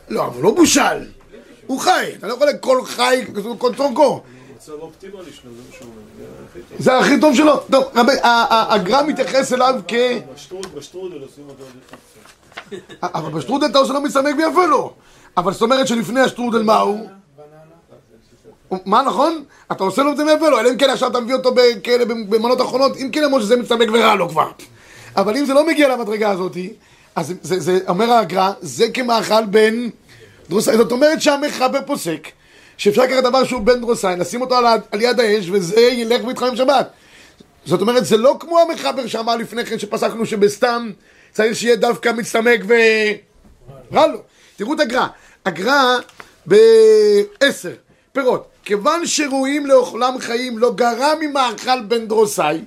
לא, 0.10 0.26
אבל 0.26 0.42
לא 0.42 0.52
בושל. 0.52 1.06
הוא 1.68 1.80
חי, 1.80 2.16
אתה 2.18 2.28
לא 2.28 2.34
יכול 2.34 2.48
לאכול 2.48 2.86
חי, 2.86 3.26
כל 3.58 3.76
צורכו. 3.76 4.22
זה 6.80 6.98
הכי 6.98 7.20
טוב 7.22 7.36
שלו. 7.36 7.60
טוב, 7.72 7.84
רבי, 7.96 8.12
הגר"א 8.70 9.04
מתייחס 9.04 9.54
אליו 9.54 9.76
כ... 9.88 9.94
אבל 13.02 13.32
בשטרודל 13.32 13.68
אתה 13.68 13.78
עושה 13.78 13.94
לו 13.94 14.02
מצמק 14.02 14.36
ויפה 14.38 14.66
לו. 14.66 14.94
אבל 15.38 15.54
זאת 15.54 15.62
אומרת 15.62 15.88
שלפני 15.88 16.20
השטרודל 16.20 16.62
מה 16.62 16.80
הוא? 16.80 17.10
מה 18.86 19.02
נכון? 19.02 19.44
אתה 19.72 19.84
עושה 19.84 20.04
לו 20.04 20.12
את 20.12 20.18
זה 20.18 20.26
ויפה 20.26 20.50
לו, 20.50 20.60
אלא 20.60 20.70
אם 20.70 20.78
כן 20.78 20.90
עכשיו 20.90 21.12
אתה 21.12 21.20
מביא 21.20 21.36
אותו 21.36 21.54
בכאלה 21.56 22.06
במנות 22.06 22.62
אחרונות, 22.62 22.98
אם 22.98 23.10
כן 23.12 23.24
אמרו 23.24 23.42
שזה 23.42 23.56
מצטמק 23.56 23.88
ורע 23.94 24.16
לו 24.16 24.30
כבר. 24.30 24.52
אבל 25.16 25.38
אם 25.38 25.46
זה 25.46 25.54
לא 25.54 25.68
מגיע 25.68 25.88
למדרגה 25.88 26.32
הזאת, 26.32 26.58
אז 27.16 27.34
זה, 27.42 27.60
זה 27.60 27.80
אומר 27.88 28.12
הגר"א, 28.14 28.52
זה 28.62 28.90
כמאכל 28.90 29.46
בן 29.46 29.90
דרוסאי. 30.50 30.78
זאת 30.78 30.92
אומרת 30.92 31.22
שהמחבר 31.22 31.80
פוסק, 31.86 32.28
שאפשר 32.78 33.04
לקחת 33.04 33.24
דבר 33.24 33.44
שהוא 33.44 33.62
בן 33.62 33.82
דרוסאי, 33.82 34.16
לשים 34.18 34.42
אותו 34.42 34.56
על, 34.56 34.66
על 34.92 35.02
יד 35.02 35.20
האש, 35.20 35.50
וזה 35.52 35.82
ילך 35.82 36.26
ויתחמם 36.26 36.56
שבת. 36.56 36.90
זאת 37.66 37.82
אומרת, 37.82 38.06
זה 38.06 38.18
לא 38.18 38.38
כמו 38.40 38.60
המחבר 38.60 39.08
שאמר 39.08 39.36
לפני 39.36 39.66
כן, 39.66 39.80
שפסקנו 39.80 40.26
שבסתם 40.26 40.92
צריך 41.32 41.56
שיהיה 41.56 41.76
דווקא 41.76 42.12
מצטמק 42.12 42.60
ו... 42.68 42.74
רע 43.94 44.08
לו. 44.08 44.20
תראו 44.56 44.74
את 44.74 44.80
הגר"א. 44.80 45.08
הגר"א 45.46 45.98
בעשר, 46.46 47.74
פירות. 48.16 48.48
כיוון 48.66 49.06
שראויים 49.06 49.66
לאוכלם 49.66 50.16
חיים 50.20 50.58
לא 50.58 50.72
גרע 50.72 51.14
ממאכל 51.22 51.82
בן 51.82 52.08
דרוסאי, 52.08 52.62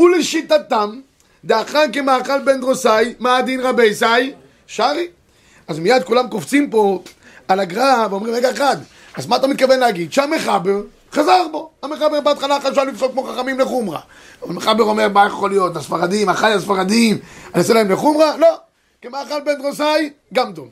ולשיטתם, 0.00 1.00
דאחר 1.44 1.84
כמאכל 1.92 2.38
בן 2.44 2.60
דרוסאי, 2.60 3.14
מה 3.18 3.36
הדין 3.36 3.60
רבי 3.60 3.94
סי? 3.94 4.32
שרי. 4.66 5.06
אז 5.68 5.78
מיד 5.78 6.04
כולם 6.04 6.28
קופצים 6.28 6.70
פה 6.70 7.02
על 7.48 7.60
הגר"א 7.60 8.06
ואומרים, 8.10 8.34
רגע 8.34 8.50
אחד, 8.50 8.76
אז 9.16 9.26
מה 9.26 9.36
אתה 9.36 9.46
מתכוון 9.46 9.80
להגיד? 9.80 10.12
שהמחבר 10.12 10.82
חזר 11.12 11.46
בו. 11.52 11.70
המחבר 11.82 12.20
בהתחלה 12.20 12.60
חשב 12.60 12.80
לפסוק 12.80 13.12
כמו 13.12 13.22
חכמים 13.22 13.60
לחומרה. 13.60 14.00
המחבר 14.42 14.84
אומר, 14.84 15.08
מה 15.08 15.26
יכול 15.26 15.50
להיות? 15.50 15.76
הספרדים, 15.76 16.28
אחי 16.28 16.52
הספרדים, 16.52 17.18
אני 17.54 17.62
אעשה 17.62 17.74
להם 17.74 17.90
לחומרה? 17.90 18.36
לא. 18.36 18.56
כמאכל 19.02 19.40
בן 19.40 19.62
דרוסאי, 19.62 20.10
גם 20.34 20.52
דום. 20.52 20.68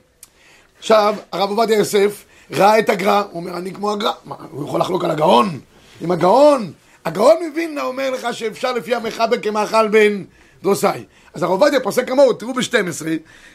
עכשיו, 0.79 1.15
הרב 1.31 1.49
עובדיה 1.49 1.77
יוסף 1.77 2.25
ראה 2.53 2.79
את 2.79 2.89
הגר"א, 2.89 3.23
הוא 3.31 3.41
אומר, 3.41 3.57
אני 3.57 3.73
כמו 3.73 3.91
הגר"א. 3.91 4.11
הוא 4.51 4.67
יכול 4.67 4.81
לחלוק 4.81 5.03
על 5.03 5.11
הגאון? 5.11 5.59
עם 6.01 6.11
הגאון? 6.11 6.71
הגאון 7.05 7.35
הוא 7.55 7.87
אומר 7.87 8.09
לך 8.09 8.27
שאפשר 8.31 8.71
לפי 8.73 8.95
המחבר 8.95 9.37
כמאכל 9.41 9.87
בן 9.87 10.23
דרוסאי. 10.63 11.03
אז 11.33 11.43
הרב 11.43 11.51
עובדיה 11.51 11.79
פוסק 11.79 12.07
כמוהו, 12.07 12.33
תראו 12.33 12.53
ב-12, 12.53 13.05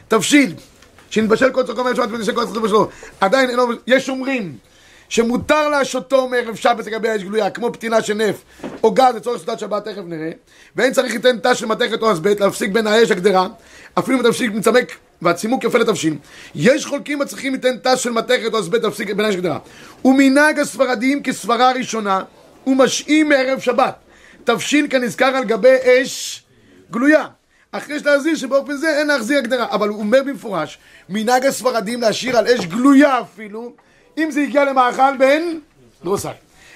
תבשיל, 0.07 0.53
שנתבשל 1.09 1.51
כל 1.51 1.63
צורכו 1.63 1.95
שבת 1.95 2.09
ונשל 2.11 2.35
כל 2.35 2.45
צורכו 2.45 2.61
בשלו. 2.61 2.89
עדיין 3.21 3.49
אינו, 3.49 3.63
יש 3.87 4.09
אומרים 4.09 4.55
שמותר 5.09 5.69
להשותו 5.69 6.27
מערב 6.27 6.55
שבת 6.55 6.85
לגבי 6.85 7.09
האש 7.09 7.23
גלויה, 7.23 7.49
כמו 7.49 7.73
פתילה 7.73 8.01
של 8.01 8.13
נפט 8.13 8.41
או 8.83 8.91
גז 8.91 9.15
לצורך 9.15 9.41
סעודת 9.43 9.59
שבת, 9.59 9.85
תכף 9.85 10.01
נראה. 10.05 10.31
ואין 10.75 10.93
צריך 10.93 11.13
ליתן 11.13 11.37
תא 11.37 11.53
של 11.53 11.65
מתכת 11.65 12.01
או 12.01 12.11
אסבט, 12.11 12.39
להפסיק 12.39 12.71
בין 12.71 12.87
האש 12.87 13.11
הגדרה, 13.11 13.47
אפילו 13.99 14.19
אם 14.19 14.25
התבשיל 14.25 14.49
מצמק 14.49 14.91
והצימוק 15.21 15.63
יפה 15.63 15.77
לתבשיל. 15.77 16.17
יש 16.55 16.85
חולקים 16.85 17.21
הצריכים 17.21 17.53
ליתן 17.53 17.77
תא 17.77 17.95
של 17.95 18.11
מתכת 18.11 18.53
או 18.53 18.59
אסבט, 18.59 18.83
להפסיק 18.83 19.11
בין 19.11 19.25
האש 19.25 19.35
הגדרה. 19.35 19.59
ומנהג 20.05 20.59
הספרדים 20.59 21.23
כסברה 21.23 21.71
ראשונה, 21.71 22.23
הוא 22.63 22.75
משאים 22.75 23.29
מערב 23.29 23.59
שבת. 23.59 23.95
תבשיל 24.43 24.87
כנזכר 24.89 25.25
על 25.25 25.43
גבי 25.43 25.75
אש 25.83 26.43
גלויה. 26.91 27.25
אחרי 27.71 27.97
להזהיר 28.05 28.35
שבאופן 28.35 28.77
זה 28.77 28.99
אין 28.99 29.07
להחזיר 29.07 29.37
הגדרה. 29.37 29.65
אבל 29.71 29.89
הוא 29.89 29.99
אומר 29.99 30.23
במפורש, 30.23 30.77
מנהג 31.09 31.45
הספרדים 31.45 32.01
להשאיר 32.01 32.37
על 32.37 32.47
אש 32.47 32.65
גלויה 32.65 33.21
אפילו, 33.21 33.73
אם 34.17 34.31
זה 34.31 34.41
הגיע 34.41 34.65
למאכל 34.65 35.17
בן 35.19 35.41
דרוסאי. 36.03 36.33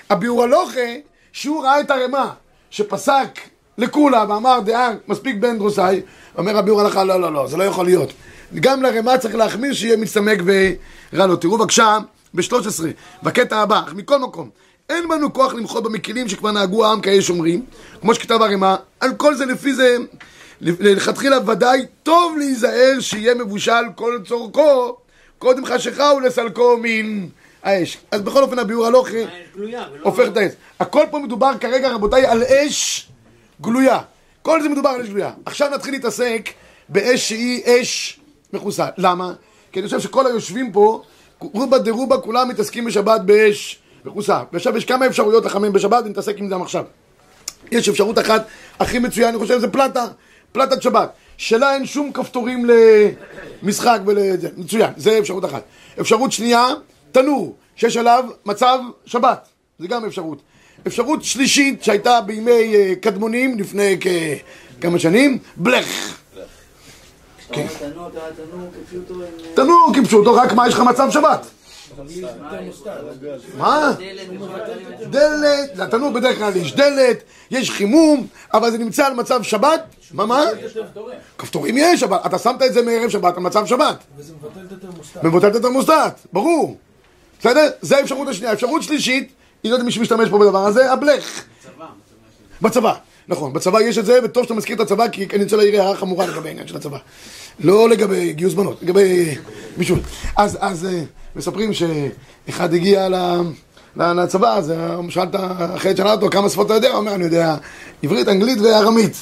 הביאור 0.10 0.44
הלוכה, 0.44 0.80
שהוא 1.32 1.64
ראה 1.64 1.80
את 1.80 1.92
הרמה, 1.92 2.34
שפסק 2.70 3.40
לכולה 3.78 4.26
ואמר 4.30 4.60
דעה 4.60 4.92
מספיק 5.08 5.36
בן 5.36 5.58
דרוסאי, 5.58 6.02
אומר 6.38 6.58
הביאור 6.58 6.82
הלכה, 6.82 7.04
לא, 7.04 7.22
לא, 7.22 7.34
לא, 7.34 7.48
זה 7.48 7.58
לא 7.58 7.64
יכול 7.64 7.86
להיות. 7.86 8.14
גם 8.56 8.84
לרמה 8.84 9.18
צריך 9.18 9.36
להחמיר 9.36 9.74
שיהיה 9.74 9.98
מצטמק 9.98 10.40
ורע 10.46 11.26
לו. 11.26 11.36
תראו 11.36 11.58
בבקשה, 11.58 11.98
ב-13, 12.34 12.84
בקטע 13.24 13.58
הבא, 13.58 13.82
אך 13.88 13.94
מכל 13.94 14.20
מקום. 14.20 14.50
אין 14.90 15.10
בנו 15.10 15.34
כוח 15.34 15.54
למחות 15.54 15.84
במקלים 15.84 16.30
שכבר 16.30 16.52
נהגו 16.52 16.86
העם 16.86 17.02
כאלה 17.02 17.22
שומרים, 17.22 17.66
כמו 18.02 18.16
שכתב 18.16 18.42
הרמ"א, 18.42 18.76
על 19.00 19.14
כל 19.14 19.36
זה 19.36 19.46
לפי 19.46 19.74
זה, 19.74 19.98
לכתחילה 20.62 21.38
ודאי 21.50 21.86
טוב 22.04 22.38
להיזהר 22.38 23.00
שיהיה 23.00 23.36
מבושל 23.36 23.84
כל 23.96 24.20
צורכו, 24.28 24.98
קודם 25.40 25.66
חשיכה 25.66 26.12
ולסלקו 26.18 26.78
מן 26.82 27.28
האש. 27.64 27.98
אז 28.12 28.22
בכל 28.22 28.44
אופן 28.44 28.60
הביאור 28.60 28.86
הלוכי. 28.86 29.24
הופך 30.04 30.28
את 30.28 30.38
האש. 30.38 30.52
הכל 30.80 31.04
פה 31.12 31.20
מדובר 31.20 31.52
כרגע 31.60 31.90
רבותיי 31.90 32.26
על 32.26 32.44
אש 32.44 33.10
גלויה. 33.62 34.00
כל 34.42 34.62
זה 34.62 34.70
מדובר 34.70 34.90
על 34.90 35.02
אש 35.02 35.08
גלויה. 35.08 35.32
עכשיו 35.46 35.70
נתחיל 35.70 35.94
להתעסק 35.94 36.50
באש 36.90 37.28
שהיא 37.28 37.62
אש 37.66 38.20
מכוסה. 38.54 38.88
למה? 38.98 39.34
כי 39.72 39.80
אני 39.80 39.88
חושב 39.88 40.00
שכל 40.00 40.28
היושבים 40.28 40.72
פה, 40.72 41.02
רובה 41.40 41.78
דרובה 41.78 42.18
כולם 42.18 42.50
מתעסקים 42.50 42.86
בשבת 42.86 43.22
באש 43.22 43.80
מכוסה. 44.06 44.42
ועכשיו 44.54 44.78
יש 44.78 44.86
כמה 44.86 45.08
אפשרויות 45.08 45.46
לחמם 45.46 45.74
בשבת, 45.74 46.04
ונתעסק 46.06 46.38
עם 46.38 46.50
זה 46.50 46.56
עכשיו. 46.56 46.84
יש 47.72 47.90
אפשרות 47.90 48.20
אחת 48.20 48.48
הכי 48.80 49.00
מצויה, 49.00 49.30
אני 49.30 49.38
חושב, 49.38 49.60
זה 49.60 49.68
פלטה, 49.68 50.06
פלטת 50.52 50.82
שבת. 50.82 51.10
שלה 51.38 51.74
אין 51.74 51.86
שום 51.86 52.12
כפתורים 52.12 52.66
למשחק 53.64 54.00
ולזה, 54.06 54.50
מצוין, 54.58 54.92
זה 54.98 55.20
אפשרות 55.20 55.46
אחת. 55.46 55.64
אפשרות 56.00 56.32
שנייה, 56.32 56.68
תנור, 57.12 57.56
שיש 57.76 57.98
עליו 57.98 58.26
מצב 58.46 58.80
שבת, 59.06 59.48
זה 59.80 59.88
גם 59.88 60.06
אפשרות. 60.06 60.42
אפשרות 60.88 61.24
שלישית 61.24 61.84
שהייתה 61.84 62.22
בימי 62.22 62.76
אה, 62.76 62.94
קדמונים, 63.02 63.60
לפני 63.60 63.98
כמה 64.82 65.00
שנים, 65.00 65.38
בלך. 65.56 66.23
תנור, 67.54 68.10
כפשוטו 68.74 69.14
עם... 69.14 69.22
אה, 69.22 69.28
תנור 69.54 69.92
כפשוטו, 69.96 70.34
רק 70.34 70.54
מה, 70.54 70.68
יש 70.68 70.74
לך 70.74 70.80
מצב 70.80 71.12
שבת. 71.12 71.46
מה? 73.58 73.92
דלת, 75.10 75.70
לתנור 75.76 76.12
בדרך 76.12 76.38
כלל 76.38 76.56
יש 76.56 76.76
דלת, 76.76 77.24
יש 77.52 77.72
חימום, 77.72 78.28
אבל 78.54 78.72
זה 78.72 78.78
נמצא 78.78 79.06
על 79.06 79.14
מצב 79.14 79.44
שבת, 79.44 79.84
מה 80.12 80.26
מה? 80.26 80.44
כפתורים 81.38 81.76
יש, 81.78 82.04
אבל 82.04 82.18
אתה 82.26 82.38
שמת 82.38 82.62
את 82.62 82.74
זה 82.74 82.82
מערב 82.82 83.10
שבת 83.10 83.38
על 83.38 83.44
מצב 83.44 83.66
שבת. 83.66 84.04
וזה 84.18 84.34
מבטל 84.34 84.60
את 84.68 84.72
התרמוסטט. 84.72 85.24
מבוטל 85.24 85.48
את 85.48 85.56
התרמוסטט, 85.56 86.20
ברור. 86.34 86.78
בסדר? 87.40 87.70
זה 87.82 87.98
האפשרות 87.98 88.28
השנייה. 88.28 88.54
אפשרות 88.54 88.84
שלישית, 88.84 89.32
היא 89.64 89.70
לא 89.72 89.76
יודעת 89.76 89.86
מי 89.86 89.92
שמשתמש 89.92 90.30
פה 90.30 90.40
בדבר 90.40 90.66
הזה, 90.66 90.92
הבלך. 90.92 91.44
בצבא, 92.62 92.94
נכון, 93.28 93.54
בצבא 93.54 93.82
יש 93.82 93.98
את 93.98 94.06
זה, 94.06 94.20
וטוב 94.24 94.44
שאתה 94.44 94.54
מזכיר 94.54 94.76
את 94.76 94.82
הצבא, 94.82 95.08
כי 95.08 95.28
אני 95.34 95.44
רוצה 95.44 95.56
להעיר 95.56 95.82
הערה 95.82 95.96
חמורה 95.96 96.28
לגבי 96.28 96.48
העניין 96.48 96.68
של 96.68 96.76
הצבא. 96.76 96.98
לא 97.60 97.90
לגבי 97.90 98.34
גיוס 98.34 98.54
בנות, 98.54 98.78
לגבי 98.82 99.36
בישול. 99.78 100.00
אז, 100.38 100.58
אז 100.62 100.86
אה, 100.86 101.02
מספרים 101.36 101.72
שאחד 101.74 102.74
הגיע 102.74 103.10
ל... 103.10 103.16
לצבא, 103.96 104.54
אז 104.54 104.72
אה, 104.72 104.98
שאל 105.10 105.24
את 105.24 105.36
האחרת 105.36 105.98
שאלה 105.98 106.12
אותו 106.12 106.30
כמה 106.30 106.50
שפות 106.50 106.66
אתה 106.66 106.74
יודע, 106.74 106.90
הוא 106.90 106.98
אומר 106.98 107.16
אני 107.16 107.24
יודע 107.24 107.56
עברית, 108.04 108.28
אנגלית 108.28 108.62
וארמית. 108.62 109.16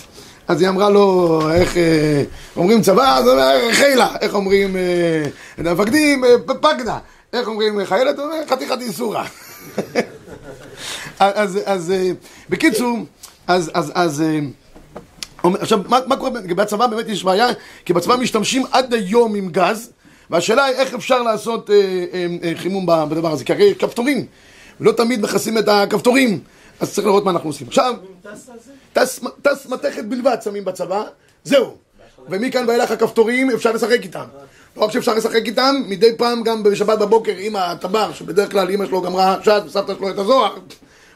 אז 0.48 0.62
היא 0.62 0.70
אמרה 0.70 0.90
לו 0.90 1.42
איך 1.52 1.78
אה, 1.78 2.24
אומרים 2.56 2.82
צבא, 2.82 3.18
אז 3.18 3.26
הוא 3.26 3.34
אומר 3.34 3.74
חילה, 3.74 4.08
איך 4.22 4.34
אומרים 4.34 4.76
אה, 4.76 5.24
המפקדים, 5.58 6.26
אה, 6.26 6.30
פקדה, 6.62 6.98
איך 7.34 7.48
אומרים 7.48 7.86
חיילת, 7.86 8.18
הוא 8.18 8.26
אומר 8.26 8.38
חתיכת 8.50 8.82
איסורה. 8.82 9.26
אז, 11.20 11.60
אז 11.66 11.92
אה, 11.92 12.12
בקיצור, 12.50 12.98
אז, 13.48 13.72
אז, 13.74 13.92
אז, 13.96 14.22
אה, 14.22 14.40
עכשיו, 15.44 15.80
מה, 15.88 16.00
מה 16.08 16.18
קורה 16.18 16.30
בצבא? 16.30 16.88
באמת 16.88 17.10
יש 17.10 17.24
בעיה, 17.24 17.48
כי 17.86 17.94
בצבא 17.94 18.16
משתמשים 18.16 18.64
עד 18.72 18.94
היום 18.94 19.36
עם 19.36 19.50
גז, 19.50 19.92
והשאלה 20.30 20.66
היא 20.66 20.76
איך 20.76 20.94
אפשר 20.94 21.22
לעשות 21.22 21.70
אה, 21.70 21.76
אה, 22.14 22.28
אה, 22.44 22.52
חימום 22.56 22.86
בדבר 22.86 23.32
הזה, 23.32 23.44
כי 23.44 23.54
הרי 23.54 23.76
כפתורים, 23.76 24.26
ולא 24.82 24.92
תמיד 24.92 25.22
מכסים 25.22 25.58
את 25.58 25.68
הכפתורים, 25.68 26.40
אז 26.80 26.94
צריך 26.94 27.08
לראות 27.08 27.26
מה 27.26 27.32
אנחנו 27.32 27.50
עושים. 27.50 27.68
עכשיו, 27.68 27.94
טס, 28.94 29.20
טס 29.42 29.66
מתכת 29.66 30.04
בלבד 30.04 30.38
שמים 30.44 30.66
בצבא, 30.66 31.04
זהו. 31.44 31.76
ומכאן 32.30 32.66
ואילך 32.68 32.92
הכפתורים 32.92 33.50
אפשר 33.50 33.72
לשחק 33.72 34.04
איתם. 34.04 34.26
לא 34.78 34.84
רק 34.84 34.92
שאפשר 34.92 35.14
לשחק 35.14 35.46
איתם, 35.46 35.76
מדי 35.88 36.16
פעם 36.18 36.44
גם 36.44 36.64
בשבת 36.64 37.00
בבוקר 37.00 37.34
עם 37.38 37.56
הטבר, 37.56 38.14
שבדרך 38.14 38.52
כלל 38.52 38.72
אמא 38.72 38.86
שלו 38.86 39.02
גמרה 39.02 39.38
ש"ס 39.44 39.62
וסבתא 39.66 39.94
שלו 39.98 40.10
את 40.10 40.18
הזוהר, 40.18 40.58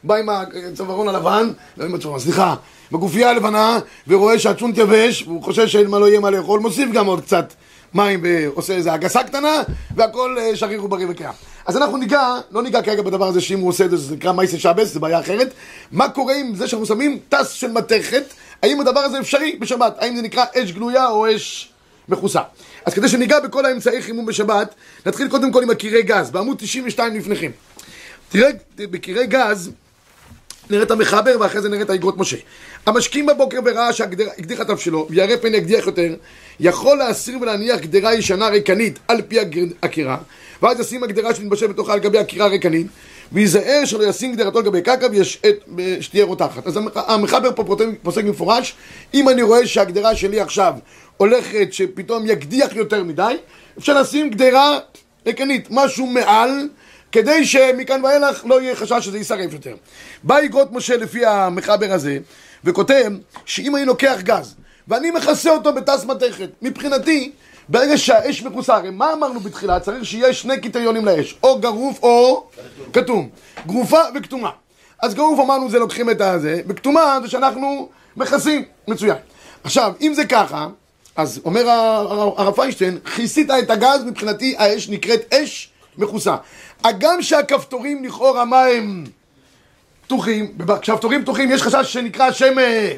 בא 0.05 0.15
עם 0.15 0.29
הצווארון 0.74 1.07
הלבן, 1.07 1.51
לא 1.77 1.85
עם 1.85 1.95
הצווארון, 1.95 2.19
סליחה, 2.19 2.55
בגופייה 2.91 3.29
הלבנה, 3.29 3.79
ורואה 4.07 4.39
שהצ'ונט 4.39 4.77
יבש, 4.77 5.24
והוא 5.24 5.43
חושב 5.43 5.67
שאין 5.67 5.88
מה 5.88 6.00
לא 6.00 6.07
יהיה 6.09 6.19
מה 6.19 6.29
לאכול, 6.29 6.59
מוסיף 6.59 6.91
גם 6.91 7.05
עוד 7.05 7.21
קצת 7.21 7.53
מים 7.93 8.19
ועושה 8.24 8.74
איזה 8.74 8.93
הגסה 8.93 9.24
קטנה, 9.24 9.62
והכל 9.95 10.38
אה, 10.39 10.55
שריר 10.55 10.85
ובריא 10.85 11.07
וקיים. 11.09 11.33
אז 11.65 11.77
אנחנו 11.77 11.97
ניגע, 11.97 12.35
לא 12.51 12.63
ניגע 12.63 12.81
כרגע 12.81 13.01
בדבר 13.01 13.27
הזה 13.27 13.41
שאם 13.41 13.59
הוא 13.59 13.69
עושה 13.69 13.85
את 13.85 13.89
זה, 13.89 13.97
זה 13.97 14.15
נקרא 14.15 14.31
מייסה 14.31 14.59
שבס, 14.59 14.93
זה 14.93 15.00
בעיה 15.00 15.19
אחרת. 15.19 15.53
מה 15.91 16.09
קורה 16.09 16.35
עם 16.35 16.55
זה 16.55 16.67
שאנחנו 16.67 16.85
שמים 16.85 17.19
טס 17.29 17.50
של 17.50 17.71
מתכת, 17.71 18.24
האם 18.63 18.81
הדבר 18.81 19.00
הזה 19.00 19.19
אפשרי 19.19 19.57
בשבת? 19.59 19.95
האם 20.00 20.15
זה 20.15 20.21
נקרא 20.21 20.45
אש 20.55 20.71
גלויה 20.71 21.07
או 21.07 21.35
אש 21.35 21.71
מכוסה? 22.09 22.41
אז 22.85 22.93
כדי 22.93 23.09
שניגע 23.09 23.39
בכל 23.39 23.65
האמצעי 23.65 24.01
חימום 24.01 24.25
בשבת, 24.25 24.75
נתחיל 25.05 25.27
קודם 25.27 25.51
כל 25.51 25.63
עם 25.63 25.69
הקירי 25.69 26.03
גז, 26.03 26.31
בעמוד 26.31 26.57
92 26.57 27.15
לפניכם. 27.15 27.51
תראה, 28.29 28.50
בקירי 28.75 29.27
גז, 29.27 29.71
נראה 30.69 30.84
את 30.84 30.91
המחבר 30.91 31.36
ואחרי 31.39 31.62
זה 31.62 31.69
נראה 31.69 31.81
את 31.81 31.89
האגרות 31.89 32.17
משה. 32.17 32.38
המשקים 32.86 33.25
בבוקר 33.25 33.62
בראה 33.62 33.93
שהקדיח 33.93 34.60
הטף 34.60 34.79
שלו 34.79 35.07
וירא 35.10 35.36
פן 35.36 35.53
יקדיח 35.53 35.88
יותר, 35.88 36.15
יכול 36.60 36.98
להסיר 36.98 37.38
ולהניח 37.41 37.79
גדרה 37.79 38.13
ישנה 38.13 38.48
ריקנית 38.48 39.00
על 39.07 39.22
פי 39.27 39.38
הקירה, 39.84 40.17
ואז 40.62 40.79
ישים 40.79 41.03
הגדרה 41.03 41.36
שנתבשל 41.36 41.67
בתוכה 41.67 41.93
על 41.93 42.00
גבי 42.00 42.17
הקירה 42.17 42.45
הריקנית, 42.45 42.88
וייזהר 43.31 43.81
שלא 43.86 44.03
ישים 44.03 44.36
גדרתו 44.36 44.60
על 44.60 44.65
גבי 44.65 44.81
קרקע 44.81 45.07
ושתהיה 45.75 46.25
רותחת. 46.25 46.67
אז 46.67 46.79
המחבר 46.95 47.50
פה 47.55 47.63
פוסק- 48.03 48.24
במפורש, 48.24 48.75
אם 49.13 49.29
אני 49.29 49.41
רואה 49.41 49.67
שהגדרה 49.67 50.15
שלי 50.15 50.39
עכשיו 50.39 50.74
הולכת 51.17 51.67
שפתאום 51.72 52.24
יקדיח 52.27 52.75
יותר 52.75 53.03
מדי, 53.03 53.36
אפשר 53.77 54.01
לשים 54.01 54.29
גדרה 54.29 54.77
ריקנית, 55.25 55.67
משהו 55.72 56.05
מעל, 56.05 56.67
כדי 57.15 57.45
שמכאן 57.45 58.05
ואילך 58.05 58.45
לא 58.45 58.62
יהיה 58.62 58.75
חשש 58.75 59.05
שזה 59.05 59.17
יישרף 59.17 59.53
יותר. 59.53 59.75
בא 60.24 60.39
אגרות 60.45 60.72
משה 60.72 60.98
לפי 60.98 61.25
המחבר 61.25 61.91
הזה, 61.93 62.17
וכותב 62.63 63.12
שאם 63.45 63.75
אני 63.75 63.86
לוקח 63.86 64.15
גז 64.24 64.55
ואני 64.88 65.12
מכסה 65.12 65.50
אותו 65.51 65.74
בתס 65.74 66.05
מתכת, 66.05 66.50
מבחינתי, 66.62 67.31
ברגע 67.69 67.98
שהאש 67.98 68.43
מכוסה, 68.43 68.75
הרי 68.75 68.89
מה 68.89 69.13
אמרנו 69.13 69.39
בתחילה? 69.39 69.79
צריך 69.79 70.05
שיהיה 70.05 70.34
שני 70.34 70.62
קריטריונים 70.62 71.05
לאש, 71.05 71.36
או 71.43 71.60
גרוף 71.60 72.03
או 72.03 72.43
כתום. 72.93 73.29
גרופה 73.65 74.00
וכתומה. 74.15 74.50
אז 75.03 75.13
גרוף 75.13 75.39
אמרנו 75.39 75.69
זה 75.69 75.79
לוקחים 75.79 76.10
את 76.10 76.22
הזה, 76.22 76.62
וכתומה 76.67 77.17
זה 77.24 77.29
שאנחנו 77.29 77.89
מכסים, 78.17 78.63
מצוין. 78.88 79.17
עכשיו, 79.63 79.93
אם 80.01 80.13
זה 80.13 80.25
ככה, 80.25 80.67
אז 81.15 81.41
אומר 81.45 81.69
הר- 81.69 82.34
הרב 82.38 82.53
פיינשטיין, 82.55 83.00
כיסית 83.15 83.50
את 83.60 83.69
הגז, 83.69 84.03
מבחינתי 84.05 84.55
האש 84.57 84.89
נקראת 84.89 85.34
אש 85.34 85.69
מכוסה. 85.98 86.36
הגם 86.84 87.22
שהכפתורים 87.22 88.03
לכאורה 88.03 88.46
מה 88.46 88.62
הם 88.62 89.03
פתוחים, 90.01 90.58
כשהכפתורים 90.82 91.22
פתוחים 91.22 91.51
יש 91.51 91.62
חשש 91.62 91.94
שנקרא 91.94 92.25
השם 92.25 92.60
אה, 92.60 92.91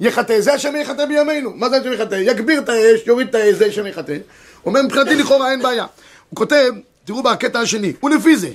יחטא, 0.00 0.40
זה 0.40 0.52
השם 0.52 0.76
יחטא 0.76 1.06
בימינו. 1.06 1.52
מה 1.54 1.68
זה 1.68 1.76
השם 1.76 1.92
יחטא? 1.92 2.14
יגביר 2.14 2.58
את 2.58 2.68
האש, 2.68 3.00
יוריד 3.06 3.28
את 3.28 3.34
האש, 3.34 3.54
זה 3.54 3.66
השם 3.66 3.86
יחטא. 3.86 4.16
אומר, 4.66 4.82
מבחינתי 4.82 5.14
לכאורה 5.14 5.50
אין 5.50 5.62
בעיה. 5.62 5.86
הוא 6.30 6.36
כותב, 6.36 6.72
תראו 7.04 7.22
בקטע 7.22 7.60
השני, 7.60 7.92
ולפי 8.02 8.36
זה, 8.36 8.50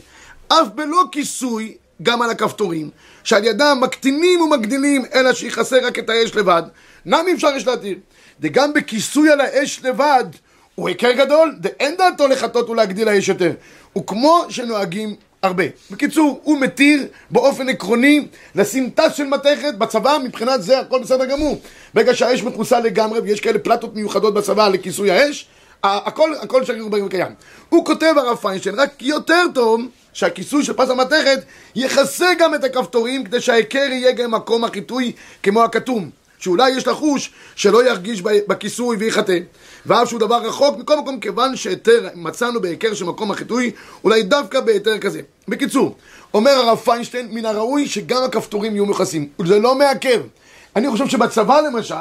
אף 0.48 0.68
בלא 0.75 1.04
כיסוי 1.12 1.75
גם 2.04 2.22
על 2.22 2.30
הכפתורים, 2.30 2.89
שעל 3.24 3.44
ידם 3.44 3.77
מקטינים 3.82 4.42
ומגדילים, 4.42 5.06
אלא 5.13 5.34
שיכסה 5.34 5.77
רק 5.84 6.00
את 6.00 6.10
האש 6.10 6.36
לבד, 6.36 6.63
נמי 7.06 7.34
אפשר 7.34 7.50
יש 7.56 7.68
להתיר. 7.68 7.98
וגם 8.42 8.74
בכיסוי 8.74 9.30
על 9.30 9.42
האש 9.42 9.80
לבד, 9.84 10.25
הוא 10.77 10.88
היכר 10.88 11.12
גדול, 11.12 11.55
ואין 11.63 11.96
דעתו 11.98 12.27
לחטות 12.27 12.69
ולהגדיל 12.69 13.07
האש 13.07 13.29
יותר. 13.29 13.51
וכמו 13.98 14.46
שנוהגים 14.50 15.15
הרבה. 15.43 15.63
בקיצור, 15.91 16.39
הוא 16.43 16.60
מתיר 16.60 17.05
באופן 17.31 17.69
עקרוני 17.69 18.27
לשים 18.55 18.89
טס 18.89 19.15
של 19.15 19.24
מתכת 19.24 19.74
בצבא, 19.77 20.17
מבחינת 20.24 20.63
זה 20.63 20.79
הכל 20.79 21.01
בסדר 21.01 21.25
גמור. 21.25 21.62
ברגע 21.93 22.15
שהאש 22.15 22.43
מכוסה 22.43 22.79
לגמרי, 22.79 23.19
ויש 23.19 23.39
כאלה 23.39 23.60
פלטות 23.60 23.96
מיוחדות 23.96 24.34
בצבא 24.34 24.67
לכיסוי 24.67 25.12
האש, 25.12 25.48
הכל, 25.84 26.34
הכל 26.41 26.65
שריר 26.65 26.88
וקיים. 27.05 27.34
הוא 27.69 27.86
כותב 27.86 28.13
הרב 28.17 28.38
פיינשטיין, 28.38 28.79
רק 28.79 29.01
יותר 29.01 29.43
טוב 29.53 29.81
שהכיסוי 30.13 30.63
של 30.63 30.74
פס 30.74 30.89
המתכת 30.89 31.39
יכסה 31.75 32.27
גם 32.39 32.55
את 32.55 32.63
הכפתורים 32.63 33.24
כדי 33.24 33.41
שההיכר 33.41 33.88
יהיה 33.91 34.12
גם 34.12 34.31
מקום 34.31 34.63
החיטוי 34.63 35.12
כמו 35.43 35.63
הכתום. 35.63 36.10
שאולי 36.39 36.70
יש 36.70 36.88
לחוש 36.88 37.32
שלא 37.56 37.89
ירגיש 37.89 38.22
בכיסוי 38.22 38.98
ויחטא. 38.98 39.38
ואף 39.86 40.10
שהוא 40.10 40.20
דבר 40.20 40.48
רחוק 40.48 40.77
מכל 40.77 41.00
מקום, 41.00 41.20
כיוון 41.20 41.56
שהיתר 41.56 42.08
מצאנו 42.15 42.62
בהיכר 42.62 42.94
של 42.94 43.06
מקום 43.06 43.32
החיטוי, 43.32 43.72
אולי 44.03 44.24
דווקא 44.24 44.60
בהיתר 44.60 44.98
כזה. 44.98 45.22
בקיצור, 45.48 45.96
אומר 46.34 46.51
הרב 46.51 46.77
פיינשטיין, 46.77 47.27
מן 47.32 47.46
הראוי 47.46 47.88
שגם 47.88 48.24
הכפתורים 48.24 48.75
יהיו 48.75 48.86
מכסים. 48.86 49.27
זה 49.46 49.60
לא 49.60 49.75
מעכב. 49.75 50.22
אני 50.75 50.89
חושב 50.89 51.08
שבצבא 51.08 51.62
למשל, 51.62 51.96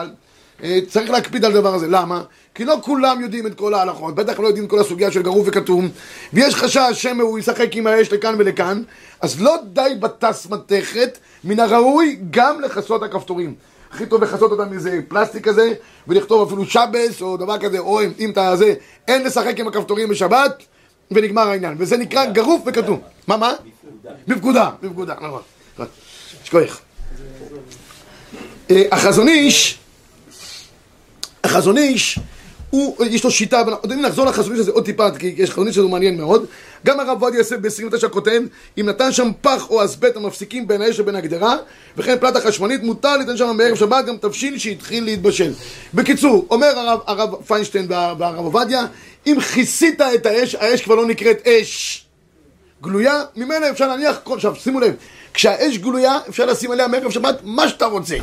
אה, 0.63 0.79
צריך 0.89 1.11
להקפיד 1.11 1.45
על 1.45 1.53
הדבר 1.53 1.75
הזה. 1.75 1.87
למה? 1.89 2.23
כי 2.55 2.65
לא 2.65 2.77
כולם 2.83 3.21
יודעים 3.21 3.47
את 3.47 3.55
כל 3.55 3.75
ההלכות, 3.75 4.15
בטח 4.15 4.41
לא 4.41 4.47
יודעים 4.47 4.65
את 4.65 4.71
כל 4.71 4.79
הסוגיה 4.79 5.13
של 5.13 5.23
גרוף 5.23 5.49
וכתום, 5.49 5.89
ויש 6.33 6.55
חשש 6.55 6.93
שמא 6.93 7.23
הוא 7.23 7.39
ישחק 7.39 7.77
עם 7.77 7.87
האש 7.87 8.13
לכאן 8.13 8.35
ולכאן, 8.39 8.83
אז 9.21 9.41
לא 9.41 9.57
די 9.73 9.91
בטס 10.01 10.47
מתכת, 10.51 11.19
מן 11.45 11.61
הראוי 11.61 12.19
גם 12.31 12.61
לכסות 12.61 13.03
הכפתורים. 13.03 13.55
הכי 13.97 14.07
טוב 14.07 14.23
לכסות 14.23 14.53
אותם 14.53 14.71
מאיזה 14.71 15.01
פלסטיק 15.09 15.45
כזה, 15.45 15.73
ולכתוב 16.09 16.47
אפילו 16.47 16.65
שבס 16.67 17.23
או 17.23 17.37
דבר 17.37 17.59
כזה, 17.59 17.79
או 17.79 18.01
אם, 18.19 18.31
אתה 18.31 18.57
זה, 18.57 18.75
אין 19.09 19.25
לשחק 19.25 19.61
עם 19.61 19.69
הכפתורים 19.69 20.09
בשבת, 20.09 20.63
ונגמר 21.11 21.49
העניין. 21.49 21.75
וזה 21.79 21.97
נקרא 21.97 22.25
גרוף 22.25 22.63
וכתום. 22.67 23.01
מה, 23.27 23.37
מה? 23.37 23.53
בפקודה, 24.29 24.71
בפקודה, 24.83 25.15
נכון. 25.15 25.43
נכון. 25.75 25.87
שכוח. 26.45 26.81
אה, 28.71 28.83
החזון 28.93 29.29
איש, 29.29 29.79
החזון 31.45 31.79
איש, 31.79 32.19
הוא, 32.71 33.05
יש 33.05 33.25
לו 33.25 33.31
שיטה, 33.31 33.63
נחזור 33.85 34.27
לחזון 34.27 34.53
איש 34.53 34.61
הזה 34.61 34.73
עוד 34.73 34.85
טיפה, 34.85 35.11
כי 35.11 35.35
יש 35.37 35.51
חזון 35.51 35.67
איש 35.67 35.77
שזה 35.77 35.87
מעניין 35.87 36.17
מאוד. 36.17 36.47
גם 36.87 37.01
הרב 37.01 37.23
עובדיה 37.23 37.39
יוסף 37.39 37.57
ב-29 37.57 38.09
כותב, 38.09 38.41
אם 38.81 38.87
נתן 38.89 39.13
שם 39.13 39.31
פח 39.41 39.71
או 39.71 39.85
אסבט 39.85 40.17
המפסיקים 40.17 40.69
בין 40.69 40.83
האש 40.83 41.01
לבין 41.01 41.15
הגדרה, 41.17 41.57
וכן 41.97 42.19
פלטה 42.21 42.41
חשמלית, 42.41 42.83
מותר 42.83 43.17
ליתן 43.17 43.37
שם 43.37 43.57
בערב 43.59 43.77
שבת 43.77 44.05
גם 44.05 44.17
תבשיל 44.17 44.59
שהתחיל 44.59 45.05
להתבשל. 45.05 45.53
בקיצור, 45.95 46.47
אומר 46.51 46.79
הרב, 46.79 47.01
הרב 47.07 47.35
פיינשטיין 47.47 47.87
וה- 47.89 48.15
והרב 48.19 48.45
עובדיה, 48.45 48.87
אם 49.27 49.41
כיסית 49.55 50.01
את 50.01 50.27
האש, 50.27 50.55
האש 50.55 50.83
כבר 50.83 50.95
לא 50.95 51.07
נקראת 51.07 51.47
אש. 51.47 52.03
גלויה, 52.83 53.23
ממנה 53.37 53.71
אפשר 53.71 53.89
להניח, 53.89 54.21
כל- 54.25 54.35
עכשיו 54.37 54.57
שימו 54.57 54.81
לב, 54.81 54.95
כשהאש 55.35 55.79
גלויה 55.79 56.19
אפשר 56.29 56.47
לשים 56.47 56.71
עליה 56.71 56.89
מערב 56.89 57.11
שבת 57.11 57.39
מה 57.43 57.69
שאתה 57.69 57.87
רוצה, 57.87 58.17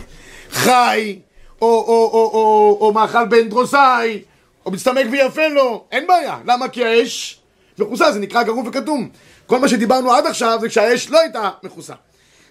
חי, 0.51 1.19
או, 1.61 1.67
או, 1.67 2.09
או, 2.13 2.31
או, 2.33 2.77
או 2.81 2.93
מאכל 2.93 3.25
בן 3.25 3.49
דרוסאי, 3.49 4.21
או 4.65 4.71
מצטמק 4.71 5.05
ויפה 5.11 5.47
לו, 5.47 5.83
אין 5.91 6.07
בעיה, 6.07 6.37
למה? 6.45 6.67
כי 6.67 6.85
האש 6.85 7.39
מכוסה, 7.79 8.11
זה 8.11 8.19
נקרא 8.19 8.43
גרוף 8.43 8.67
וכתום. 8.67 9.09
כל 9.47 9.59
מה 9.59 9.67
שדיברנו 9.67 10.13
עד 10.13 10.25
עכשיו 10.25 10.57
זה 10.61 10.69
כשהאש 10.69 11.09
לא 11.09 11.19
הייתה 11.19 11.49
מכוסה. 11.63 11.93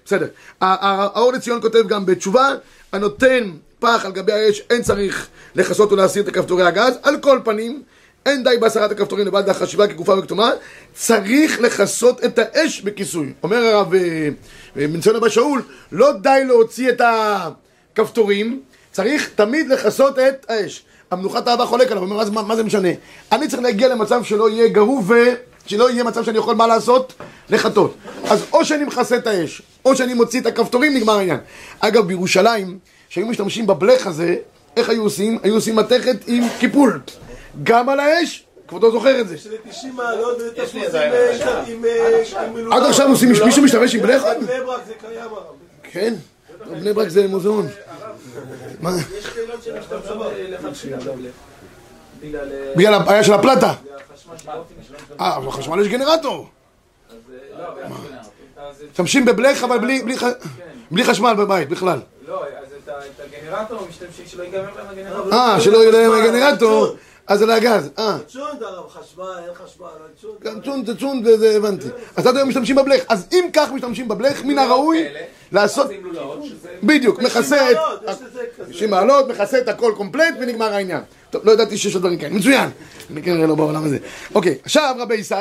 בסדר. 0.04 0.26
האור 0.60 1.32
לציון 1.32 1.60
כותב 1.60 1.88
גם 1.88 2.06
בתשובה, 2.06 2.48
הנותן 2.92 3.50
פח 3.78 4.04
על 4.04 4.12
גבי 4.12 4.32
האש, 4.32 4.62
אין 4.70 4.82
צריך 4.82 5.28
לכסות 5.54 5.92
ולהסיר 5.92 6.22
את 6.22 6.34
כפתורי 6.34 6.62
הגז, 6.62 6.94
על 7.02 7.20
כל 7.20 7.40
פנים, 7.44 7.82
אין 8.26 8.44
די 8.44 8.56
בהסרת 8.60 8.90
הכפתורים 8.90 9.26
לבד 9.26 9.48
החשיבה 9.48 9.86
כגופה 9.86 10.18
וכתומה, 10.18 10.50
צריך 10.94 11.60
לכסות 11.60 12.24
את 12.24 12.38
האש 12.38 12.80
בכיסוי. 12.80 13.32
אומר 13.42 13.56
הרב 13.56 13.94
אה, 13.94 14.00
אה, 14.76 14.86
מניסיון 14.86 15.16
אבא 15.16 15.28
שאול, 15.28 15.62
לא 15.92 16.12
די 16.12 16.42
להוציא 16.46 16.90
את 16.90 17.00
הכפתורים, 17.04 18.60
צריך 18.92 19.30
תמיד 19.34 19.68
לכסות 19.68 20.18
את 20.18 20.46
האש. 20.48 20.84
המנוחת 21.12 21.48
האהבה 21.48 21.66
חולק 21.66 21.90
עליו, 21.90 22.02
אומר, 22.02 22.20
"אז 22.20 22.30
מה, 22.30 22.42
מה 22.42 22.56
זה 22.56 22.62
משנה? 22.62 22.88
אני 23.32 23.48
צריך 23.48 23.62
להגיע 23.62 23.88
למצב 23.88 24.24
שלא 24.24 24.50
יהיה 24.50 24.68
גרוף 24.68 25.04
ו... 25.08 25.14
שלא 25.66 25.90
יהיה 25.90 26.04
מצב 26.04 26.24
שאני 26.24 26.38
יכול 26.38 26.54
מה 26.54 26.66
לעשות? 26.66 27.12
לחטות. 27.50 27.94
אז 28.24 28.44
או 28.52 28.64
שאני 28.64 28.84
מכסה 28.84 29.16
את 29.16 29.26
האש, 29.26 29.62
או 29.84 29.96
שאני 29.96 30.14
מוציא 30.14 30.40
את 30.40 30.46
הכפתורים, 30.46 30.94
נגמר 30.94 31.18
העניין. 31.18 31.38
אגב, 31.80 32.06
בירושלים, 32.06 32.78
שהיו 33.08 33.26
משתמשים 33.26 33.66
בבלך 33.66 34.06
הזה, 34.06 34.36
איך 34.76 34.88
היו 34.88 35.02
עושים? 35.02 35.38
היו 35.42 35.54
עושים 35.54 35.76
מתכת 35.76 36.16
עם 36.26 36.44
קיפול. 36.58 37.00
גם 37.62 37.88
על 37.88 38.00
האש, 38.00 38.44
כבודו 38.68 38.90
זוכר 38.90 39.20
את 39.20 39.28
זה. 39.28 39.38
שזה 39.38 39.56
90 39.70 39.94
מעלות 39.96 40.38
עם, 40.74 40.82
איזה 40.82 41.00
אה, 41.00 41.64
עם, 41.66 41.84
אה. 41.84 42.76
עד 42.76 42.82
עכשיו 42.82 43.08
עושים, 43.08 43.28
מישהו 43.28 43.62
משתמש 43.62 43.94
עם 43.94 44.02
בלך? 44.02 44.22
בבני 44.22 44.60
ברק 44.66 44.80
זה 44.86 44.92
קיים 45.00 45.30
הרב. 45.30 45.44
כן. 45.82 46.14
בני 46.70 46.92
ברק 46.92 47.08
זה 47.08 47.28
מוזיאון. 47.28 47.68
מה? 48.80 48.90
יש 49.18 49.26
קהילות 49.26 49.62
שמשתמשות 49.62 50.16
בבלך. 50.18 50.60
בגלל 52.76 52.94
אה, 52.94 52.96
הבעיה 53.00 53.24
של 53.24 53.32
הפלטה. 53.32 53.74
אה, 55.20 55.36
אבל 55.36 55.46
בחשמל 55.46 55.80
יש 55.80 55.88
גנרטור. 55.88 56.48
אה, 57.10 57.14
לא, 57.58 58.72
זה- 58.78 58.84
משתמשים 58.90 59.24
בבלך, 59.24 59.64
אבל 59.64 59.78
בלי- 59.78 60.02
בלי 60.90 61.04
חשמל 61.04 61.34
בבית 61.38 61.68
בכלל. 61.68 62.00
לא, 62.28 62.44
אז 62.44 62.48
את 62.86 63.20
הגנרטור 63.20 63.86
משתמשים 63.88 64.26
שלא 64.26 64.42
ייגמר 64.42 64.60
להם 64.76 64.86
הגנרטור. 64.90 65.32
אה, 65.32 65.60
שלא 65.60 65.78
יהיה 65.78 65.90
להם 65.90 66.12
הגנרטור, 66.12 66.96
אז 67.32 67.38
זה 67.38 67.46
להגז. 67.46 67.90
אה. 67.98 68.18
צ'ונד 68.28 68.62
הרב, 68.62 68.88
חשמל, 68.88 69.24
אין 69.38 69.54
חשמל, 69.54 69.86
צ'ונד. 70.20 70.34
גם 70.42 70.60
צ'ון 70.60 70.86
זה 70.86 70.98
צ'ון 70.98 71.22
וזה 71.24 71.56
הבנתי. 71.56 71.86
אז 72.16 72.26
עד 72.26 72.36
היום 72.36 72.48
משתמשים 72.48 72.76
בבלך. 72.76 73.02
אז 73.08 73.26
אם 73.32 73.44
כך 73.52 73.72
משתמשים 73.72 74.08
בבלך, 74.08 74.44
מן 74.44 74.58
הראוי 74.58 75.04
לעשות... 75.52 75.86
בדיוק, 76.82 77.20
מכסה 77.20 77.70
את... 77.70 77.76
מעלות, 77.76 78.00
יש 78.02 78.16
לזה 78.28 78.42
כזה. 78.58 78.72
90 78.72 78.90
מעלות, 78.90 79.28
מכסה 79.28 79.58
את 79.58 79.68
הכל 79.68 79.92
קומפלט 79.96 80.34
ונגמר 80.40 80.74
העניין. 80.74 81.00
טוב, 81.30 81.42
לא 81.44 81.52
ידעתי 81.52 81.78
שיש 81.78 81.94
עוד 81.94 82.02
דברים 82.02 82.18
כאלה. 82.18 82.34
מצוין. 82.34 82.70
אני 83.10 83.22
כנראה 83.22 83.46
לא 83.46 83.54
בעולם 83.54 83.84
הזה. 83.84 83.98
אוקיי, 84.34 84.58
עכשיו 84.64 84.94
רבי 84.98 85.14
ישי, 85.14 85.34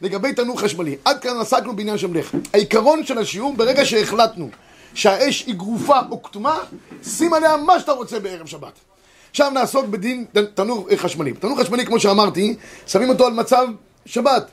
לגבי 0.00 0.32
תנור 0.32 0.60
חשמלי. 0.60 0.96
עד 1.04 1.20
כאן 1.20 1.40
עסקנו 1.40 1.76
בעניין 1.76 1.98
של 1.98 2.06
בלך. 2.06 2.34
העיקרון 2.52 3.04
של 3.04 3.18
השיעור, 3.18 3.54
ברגע 3.56 3.84
שהחלטנו 3.84 4.48
שהאש 4.94 5.44
היא 5.46 5.54
גרופה 5.54 5.96
או 6.10 6.22
כתומה, 6.22 6.58
שים 7.02 7.34
עליה 7.34 7.56
מה 7.56 7.80
שאתה 7.80 7.92
רוצה 7.92 8.20
בערב 8.20 8.46
שבת. 8.46 8.87
עכשיו 9.30 9.50
נעסוק 9.50 9.86
בדין 9.86 10.24
תנור 10.54 10.88
חשמלי. 10.96 11.32
תנור 11.32 11.60
חשמלי, 11.60 11.86
כמו 11.86 12.00
שאמרתי, 12.00 12.54
שמים 12.86 13.08
אותו 13.08 13.26
על 13.26 13.32
מצב 13.32 13.66
שבת. 14.08 14.46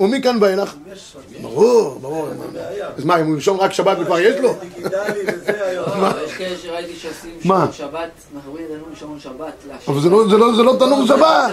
ומכאן 0.00 0.38
ואילך? 0.40 0.74
ברור, 1.42 1.98
ברור. 2.00 2.28
אז 2.96 3.04
מה, 3.04 3.20
אם 3.20 3.26
הוא 3.26 3.34
ירשום 3.34 3.60
רק 3.60 3.72
שבת 3.72 3.96
וכבר 4.00 4.20
יש 4.20 4.36
לו? 4.40 4.54
לא, 4.82 6.08
יש 6.26 6.32
כאלה 6.38 6.56
שראיתי 6.62 6.92
שעושים 6.96 7.30
מה? 7.44 7.68
שעון 7.72 7.88
שבת, 7.90 8.10
מחברים 8.36 8.64
את 8.66 8.74
הנום 8.74 8.88
שעון 8.98 9.18
שבת. 9.20 9.52
אבל 9.88 10.00
זה 10.00 10.08
לא- 10.10 10.28
זה 10.30 10.36
לא- 10.36 10.56
זה 10.56 10.62
לא 10.62 10.76
תנור 10.78 11.06
שבת. 11.06 11.50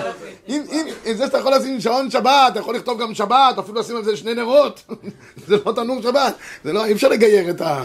אם 0.50 0.62
אם- 0.72 0.86
אם 1.06 1.14
זה 1.18 1.26
שאתה 1.26 1.38
יכול 1.38 1.54
לשים 1.56 1.82
שעון 1.82 2.12
שבת, 2.12 2.32
אתה 2.52 2.60
יכול 2.60 2.76
לכתוב 2.76 3.02
גם 3.02 3.14
שבת, 3.14 3.58
אפילו 3.60 3.80
לשים 3.80 3.96
על 3.98 4.04
זה 4.04 4.18
שני 4.18 4.34
נרות. 4.34 4.84
זה 5.48 5.56
לא 5.66 5.72
תנור 5.72 6.02
שבת. 6.02 6.34
זה 6.64 6.74
לא, 6.74 6.86
אי 6.86 6.92
אפשר 6.94 7.08
לגייר 7.10 7.50
את 7.50 7.62
ה... 7.62 7.84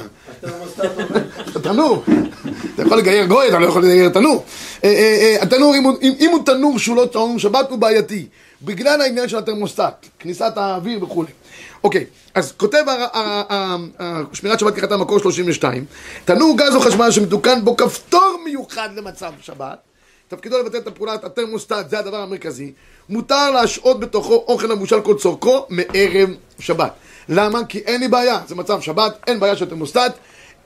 את 1.48 1.56
התנור. 1.56 2.02
אתה 2.74 2.82
יכול 2.82 2.98
לגייר 2.98 3.24
גוי, 3.26 3.48
אתה 3.48 3.58
לא 3.58 3.66
יכול 3.66 3.82
לגייר 3.82 4.08
תנור. 4.08 4.44
אה, 4.84 4.88
אה, 4.88 4.94
אה, 5.38 5.42
התנור, 5.42 5.74
אם 5.76 5.82
הוא- 5.82 5.96
אם 6.02 6.12
אם 6.20 6.30
הוא 6.30 6.44
תנור 6.46 6.78
שהוא 6.78 6.96
לא 6.96 7.06
תנור 7.12 7.38
שבת, 7.38 7.70
הוא 7.70 7.78
בעייתי. 7.78 8.26
בגלל 8.64 9.00
העניין 9.00 9.28
של 9.28 9.38
התרמוסטט, 9.38 10.06
כניסת 10.18 10.52
האוויר 10.56 11.04
וכולי. 11.04 11.30
אוקיי, 11.84 12.04
אז 12.34 12.52
כותב 12.52 12.84
שמירת 14.32 14.60
שבת 14.60 14.74
כחתה 14.74 14.96
מקור 14.96 15.18
32, 15.18 15.84
תנור 16.24 16.56
גז 16.58 16.74
או 16.74 16.80
חשמל 16.80 17.10
שמתוקן 17.10 17.64
בו 17.64 17.76
כפתור 17.76 18.40
מיוחד 18.44 18.88
למצב 18.96 19.32
שבת, 19.40 19.78
תפקידו 20.28 20.58
לבטל 20.58 20.78
את 20.78 20.86
הפעולת 20.86 21.24
התרמוסטט, 21.24 21.90
זה 21.90 21.98
הדבר 21.98 22.16
המרכזי, 22.16 22.72
מותר 23.08 23.50
להשעות 23.50 24.00
בתוכו 24.00 24.44
אוכל 24.48 24.72
המבושל 24.72 25.00
כל 25.00 25.16
צורכו 25.18 25.66
מערב 25.68 26.30
שבת. 26.58 26.92
למה? 27.28 27.64
כי 27.64 27.78
אין 27.78 28.00
לי 28.00 28.08
בעיה, 28.08 28.40
זה 28.48 28.54
מצב 28.54 28.80
שבת, 28.80 29.18
אין 29.26 29.40
בעיה 29.40 29.56
של 29.56 29.64
תרמוסטט, 29.64 30.12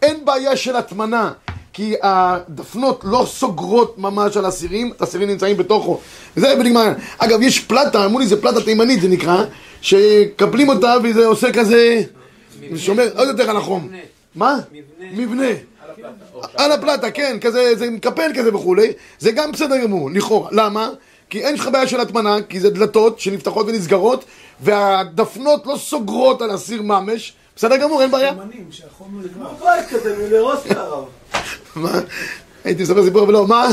אין 0.02 0.24
בעיה 0.24 0.56
של 0.56 0.76
הטמנה, 0.76 1.32
כי 1.76 1.94
הדפנות 2.02 3.00
לא 3.04 3.26
סוגרות 3.28 3.98
ממש 3.98 4.36
על 4.36 4.48
אסירים, 4.48 4.92
האסירים 5.00 5.28
נמצאים 5.28 5.56
בתוכו. 5.56 6.00
זה 6.36 6.54
ונגמר. 6.60 6.92
אגב, 7.18 7.42
יש 7.42 7.60
פלטה, 7.60 8.04
אמרו 8.04 8.18
לי 8.18 8.26
זה 8.26 8.42
פלטה 8.42 8.60
תימנית 8.60 9.00
זה 9.00 9.08
נקרא, 9.08 9.44
שקפלים 9.80 10.68
אותה 10.68 10.94
וזה 11.04 11.26
עושה 11.26 11.52
כזה, 11.52 12.02
זה 12.72 12.78
שומר 12.78 13.08
עוד 13.16 13.28
יותר 13.28 13.50
על 13.50 13.56
החום. 13.56 13.88
מה? 14.34 14.58
מבנה. 15.00 15.48
על 16.54 16.72
הפלטה, 16.72 17.10
כן, 17.10 17.36
כזה, 17.40 17.76
זה 17.76 17.90
מקפל 17.90 18.30
כזה 18.34 18.54
וכולי, 18.54 18.92
זה 19.18 19.32
גם 19.32 19.52
בסדר 19.52 19.76
גמור, 19.82 20.10
לכאורה. 20.10 20.48
למה? 20.52 20.90
כי 21.30 21.44
אין 21.44 21.54
לך 21.54 21.68
בעיה 21.72 21.86
של 21.86 22.00
הטמנה, 22.00 22.36
כי 22.48 22.60
זה 22.60 22.70
דלתות 22.70 23.20
שנפתחות 23.20 23.66
ונסגרות, 23.66 24.24
והדפנות 24.60 25.66
לא 25.66 25.76
סוגרות 25.76 26.42
על 26.42 26.50
הסיר 26.50 26.82
ממש, 26.82 27.32
בסדר 27.56 27.76
גמור, 27.76 28.02
אין 28.02 28.10
בעיה. 28.10 28.30
אמנים 28.30 28.66
שהחום 28.70 29.20
לא 29.20 29.28
נגמר. 29.28 29.48
בית 29.64 29.88
כזה 29.88 30.16
מלרוס 30.18 30.60
הרב. 30.70 31.04
מה? 31.76 32.00
הייתי 32.64 32.82
מספר 32.82 33.04
סיפור, 33.04 33.22
אבל 33.22 33.32
לא, 33.32 33.46
מה? 33.46 33.68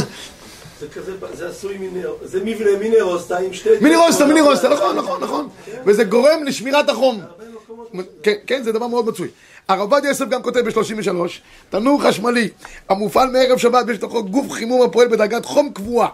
זה 0.80 0.88
כזה, 0.88 1.12
זה 1.34 1.49
עשוי 1.49 1.78
מנר, 1.78 2.13
זה 2.23 2.39
מבנה 2.45 2.69
מינרוסטה 2.80 3.38
עם 3.38 3.54
שתי... 3.54 3.69
מיני 3.82 3.95
רוסטה, 3.95 4.26
מיני 4.26 4.41
רוסטה, 4.41 4.69
נכון, 4.69 4.95
נכון, 4.95 5.23
נכון. 5.23 5.47
וזה 5.86 6.04
גורם 6.04 6.43
לשמירת 6.43 6.89
החום. 6.89 7.21
כן, 8.23 8.34
כן, 8.47 8.63
זה 8.63 8.71
דבר 8.71 8.88
מאוד 8.88 9.06
מצוי. 9.06 9.28
הרב 9.67 9.80
עובדיה 9.80 10.10
יוסף 10.10 10.26
גם 10.30 10.41
כותב 10.41 10.60
ב-33, 10.60 11.10
תנור 11.69 12.02
חשמלי 12.04 12.49
המופעל 12.89 13.30
מערב 13.30 13.58
שבת 13.58 13.86
ויש 13.88 13.97
לתוכו 13.97 14.23
גוף 14.23 14.52
חימום 14.52 14.82
הפועל 14.82 15.08
בדרגת 15.08 15.45
חום 15.45 15.69
קבועה. 15.73 16.08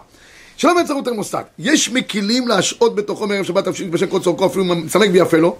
שלא 0.56 0.74
באמצעות 0.74 1.04
תרמוסטט. 1.04 1.46
יש 1.58 1.90
מקילים 1.90 2.48
להשעות 2.48 2.94
בתוכו 2.94 3.26
מערב 3.26 3.44
שבת 3.44 3.64
תפשיט 3.64 3.88
בשם 3.88 4.06
כל 4.06 4.20
צורכו 4.20 4.46
אפילו 4.46 4.64
מצמק 4.64 5.08
ויפה 5.12 5.36
לו. 5.36 5.56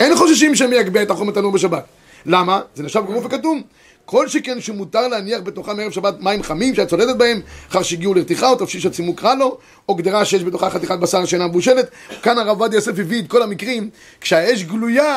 אין 0.00 0.16
חוששים 0.16 0.54
שהם 0.54 0.72
יגביה 0.72 1.02
את 1.02 1.10
החום 1.10 1.28
בתנור 1.28 1.52
בשבת. 1.52 1.84
למה? 2.26 2.60
זה 2.74 2.82
נחשב 2.82 3.02
גרוף 3.06 3.24
וכתום. 3.26 3.62
כל 4.04 4.28
שכן 4.28 4.60
שמותר 4.60 5.08
להניח 5.08 5.40
בתוכה 5.40 5.74
מערב 5.74 5.90
שבת 5.90 6.20
מים 6.20 6.42
חמים 6.42 6.74
שאת 6.74 6.88
צולדת 6.88 7.16
בהם, 7.16 7.40
אחר 7.70 7.82
שהגיעו 7.82 8.14
לרתיחה 8.14 8.48
או 8.48 8.56
תפשיש 8.56 8.86
הצימוק 8.86 9.24
רע 9.24 9.34
לו, 9.34 9.58
או 9.88 9.94
גדרה 9.94 10.24
שיש 10.24 10.44
בתוכה 10.44 10.70
חתיכת 10.70 10.98
בשר 10.98 11.24
שאינה 11.24 11.46
מבושלת. 11.46 11.90
כאן 12.22 12.38
הרב 12.38 12.60
עובדיה 12.60 12.76
יוסף 12.76 12.98
הביא 12.98 13.22
את 13.22 13.28
כל 13.28 13.42
המקרים, 13.42 13.90
כשהאש 14.20 14.62
גלויה, 14.62 15.16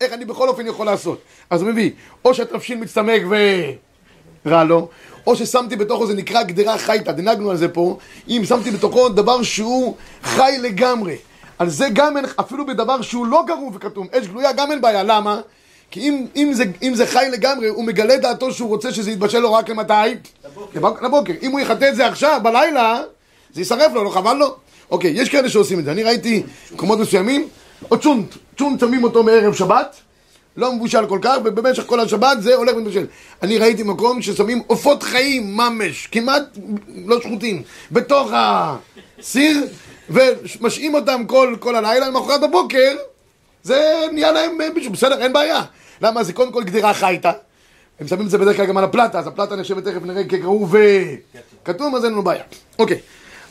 איך 0.00 0.12
אני 0.12 0.24
בכל 0.24 0.48
אופן 0.48 0.66
יכול 0.66 0.86
לעשות. 0.86 1.18
אז 1.50 1.62
הוא 1.62 1.70
מביא, 1.70 1.90
או 2.24 2.34
שהתבשיל 2.34 2.78
מצטמק 2.78 3.22
ורע 4.46 4.64
לו, 4.64 4.88
או 5.26 5.36
ששמתי 5.36 5.76
בתוכו, 5.76 6.06
זה 6.06 6.14
נקרא 6.14 6.42
גדרה 6.42 6.78
חייתא, 6.78 7.12
דנגנו 7.12 7.50
על 7.50 7.56
זה 7.56 7.68
פה, 7.68 7.98
אם 8.28 8.42
שמתי 8.48 8.70
בתוכו 8.70 9.08
דבר 9.08 9.42
שהוא 9.42 9.96
חי 10.22 10.56
לגמרי. 10.60 11.16
על 11.58 11.68
זה 11.68 11.88
גם 11.92 12.16
אין, 12.16 12.24
אפילו 12.40 12.66
בדבר 12.66 13.02
שהוא 13.02 13.26
לא 13.26 13.44
גרוף 13.46 13.74
וכתום, 13.76 14.06
אש 14.12 14.26
גלויה 14.26 14.52
גם 14.52 14.72
אין 14.72 14.80
בעיה, 14.80 15.02
למה? 15.02 15.40
כי 15.90 16.00
אם, 16.00 16.26
אם, 16.36 16.50
זה, 16.52 16.64
אם 16.82 16.94
זה 16.94 17.06
חי 17.06 17.26
לגמרי, 17.32 17.68
הוא 17.68 17.84
מגלה 17.84 18.16
דעתו 18.16 18.52
שהוא 18.52 18.68
רוצה 18.68 18.92
שזה 18.92 19.10
יתבשל 19.10 19.38
לו 19.38 19.52
רק 19.52 19.68
למתי? 19.68 19.92
לבוקר. 20.44 20.80
לבוקר. 21.02 21.32
אם 21.42 21.50
הוא 21.50 21.60
יחטא 21.60 21.88
את 21.88 21.96
זה 21.96 22.06
עכשיו, 22.06 22.40
בלילה, 22.42 23.02
זה 23.54 23.60
יישרף 23.60 23.92
לו, 23.92 24.04
לא 24.04 24.10
חבל 24.10 24.36
לו? 24.36 24.56
אוקיי, 24.90 25.10
יש 25.10 25.28
כאלה 25.28 25.48
שעושים 25.48 25.78
את 25.78 25.84
זה. 25.84 25.92
אני 25.92 26.02
ראיתי 26.02 26.42
מקומות 26.72 26.98
מסוימים, 26.98 27.48
או 27.90 27.98
צ'ונט, 27.98 28.34
צ'ונט 28.58 28.80
שמים 28.80 29.04
אותו 29.04 29.22
מערב 29.22 29.54
שבת, 29.54 29.96
לא 30.56 30.72
מבושל 30.72 31.06
כל 31.06 31.18
כך, 31.22 31.36
ובמשך 31.44 31.82
כל 31.86 32.00
השבת 32.00 32.42
זה 32.42 32.54
הולך 32.54 32.76
ומתבשל. 32.76 33.06
אני 33.42 33.58
ראיתי 33.58 33.82
מקום 33.82 34.22
ששמים 34.22 34.62
עופות 34.66 35.02
חיים, 35.02 35.56
ממש, 35.56 36.08
כמעט 36.12 36.42
לא 37.06 37.20
שחוטים, 37.20 37.62
בתוך 37.92 38.30
הסיר, 38.32 39.66
ומשעים 40.10 40.94
אותם 40.94 41.24
כל, 41.26 41.56
כל 41.60 41.76
הלילה, 41.76 42.08
למחרת 42.08 42.40
בבוקר, 42.40 42.96
זה 43.66 44.06
נהיה 44.12 44.32
להם 44.32 44.60
אה, 44.60 44.70
בישול, 44.74 44.92
בסדר, 44.92 45.22
אין 45.22 45.32
בעיה. 45.32 45.62
למה? 46.02 46.22
זה 46.24 46.32
קודם 46.32 46.52
כל 46.52 46.64
גדרה 46.64 46.94
חייתא. 46.94 47.32
הם 48.00 48.08
שמים 48.08 48.26
את 48.26 48.30
זה 48.30 48.38
בדרך 48.38 48.56
כלל 48.56 48.66
גם 48.66 48.76
על 48.76 48.84
הפלטה, 48.84 49.18
אז 49.18 49.26
הפלטה 49.26 49.56
נחשבת 49.56 49.84
תכף 49.84 50.02
נראה 50.02 50.24
כגרור 50.24 50.68
וכתום, 51.62 51.94
אז 51.94 52.04
אין 52.04 52.12
לנו 52.12 52.22
בעיה. 52.22 52.42
אוקיי. 52.78 52.98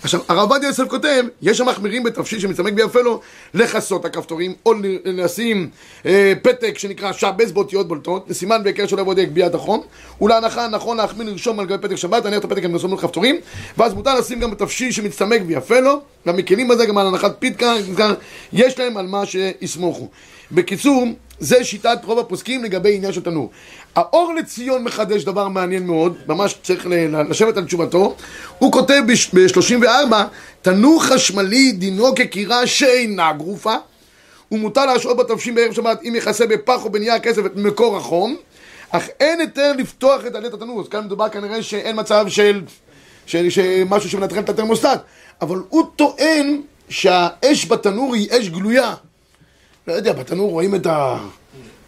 עכשיו, 0.03 0.19
הרב 0.27 0.51
עובדיה 0.51 0.67
יוסף 0.67 0.84
כותב, 0.88 1.23
יש 1.41 1.62
המחמירים 1.62 2.03
בתבשיל 2.03 2.39
שמצמק 2.39 2.73
ביפה 2.73 3.01
לו 3.01 3.19
לכסות 3.53 4.05
הכפתורים, 4.05 4.53
או 4.65 4.73
לשים 5.05 5.69
אה, 6.05 6.34
פתק 6.41 6.77
שנקרא 6.77 7.12
שבס 7.12 7.51
באותיות 7.51 7.88
בולטות, 7.88 8.25
לסימן 8.29 8.63
בהקשר 8.63 8.88
של 8.88 8.99
עבודי 8.99 9.25
גביית 9.25 9.55
החום, 9.55 9.81
ולהנחה 10.21 10.67
נכון 10.67 10.97
להחמיר 10.97 11.27
לרשום 11.29 11.60
על 11.60 11.65
גבי 11.65 11.88
פתק 11.88 11.95
שבת, 11.95 12.23
להניח 12.23 12.39
את 12.39 12.45
הפתק 12.45 12.63
עם 12.63 12.75
רשום 12.75 12.97
כפתורים, 12.97 13.36
ואז 13.77 13.93
מותר 13.93 14.19
לשים 14.19 14.39
גם 14.39 14.51
בתבשיל 14.51 14.91
שמצטמק 14.91 15.41
ויפה 15.47 15.79
לו, 15.79 16.01
והמקלים 16.25 16.67
בזה 16.67 16.86
גם 16.86 16.97
על 16.97 17.08
הנחת 17.08 17.36
פיתקה, 17.39 17.73
יש 18.53 18.79
להם 18.79 18.97
על 18.97 19.08
מה 19.08 19.25
שיסמוכו. 19.25 20.10
בקיצור, 20.51 21.05
זה 21.39 21.63
שיטת 21.63 21.97
רוב 22.03 22.19
הפוסקים 22.19 22.63
לגבי 22.63 22.95
עניין 22.95 23.13
של 23.13 23.21
תנור. 23.21 23.49
האור 23.95 24.34
לציון 24.34 24.84
מחדש 24.84 25.23
דבר 25.23 25.47
מעניין 25.47 25.88
מאוד, 25.88 26.17
ממש 26.27 26.55
צריך 26.63 26.88
לשבת 27.29 27.58
על 27.58 27.65
תשובתו. 27.65 28.15
הוא 28.60 28.71
כותב 28.71 29.01
ב-34, 29.08 30.13
תנור 30.62 31.03
חשמלי 31.03 31.71
דינו 31.71 32.15
כקירה 32.15 32.67
שאינה 32.67 33.34
גרופה, 33.34 33.75
ומותר 34.51 34.86
להשעות 34.86 35.17
בתבשים 35.17 35.55
בערב 35.55 35.73
שבת 35.73 35.99
אם 36.03 36.13
יכסה 36.15 36.47
בפח 36.47 36.86
או 36.86 36.91
בנייר 36.91 37.19
כסף 37.19 37.45
את 37.45 37.55
מקור 37.55 37.97
החום, 37.97 38.36
אך 38.89 39.08
אין 39.19 39.39
היתר 39.39 39.71
לפתוח 39.77 40.25
את 40.25 40.31
דלת 40.31 40.53
התנור. 40.53 40.81
אז 40.81 40.88
כאן 40.88 41.05
מדובר 41.05 41.29
כנראה 41.29 41.63
שאין 41.63 41.99
מצב 41.99 42.25
של, 42.27 42.62
של, 43.25 43.49
של 43.49 43.84
משהו 43.89 44.10
שמנטרל 44.10 44.39
את 44.39 44.49
התרמוסטט, 44.49 44.99
אבל 45.41 45.62
הוא 45.69 45.86
טוען 45.95 46.62
שהאש 46.89 47.65
בתנור 47.67 48.15
היא 48.15 48.27
אש 48.31 48.49
גלויה. 48.49 48.93
לא 49.88 49.93
יודע, 49.93 50.13
בתנור 50.13 50.51
רואים 50.51 50.75
את 50.75 50.86
ה... 50.86 51.17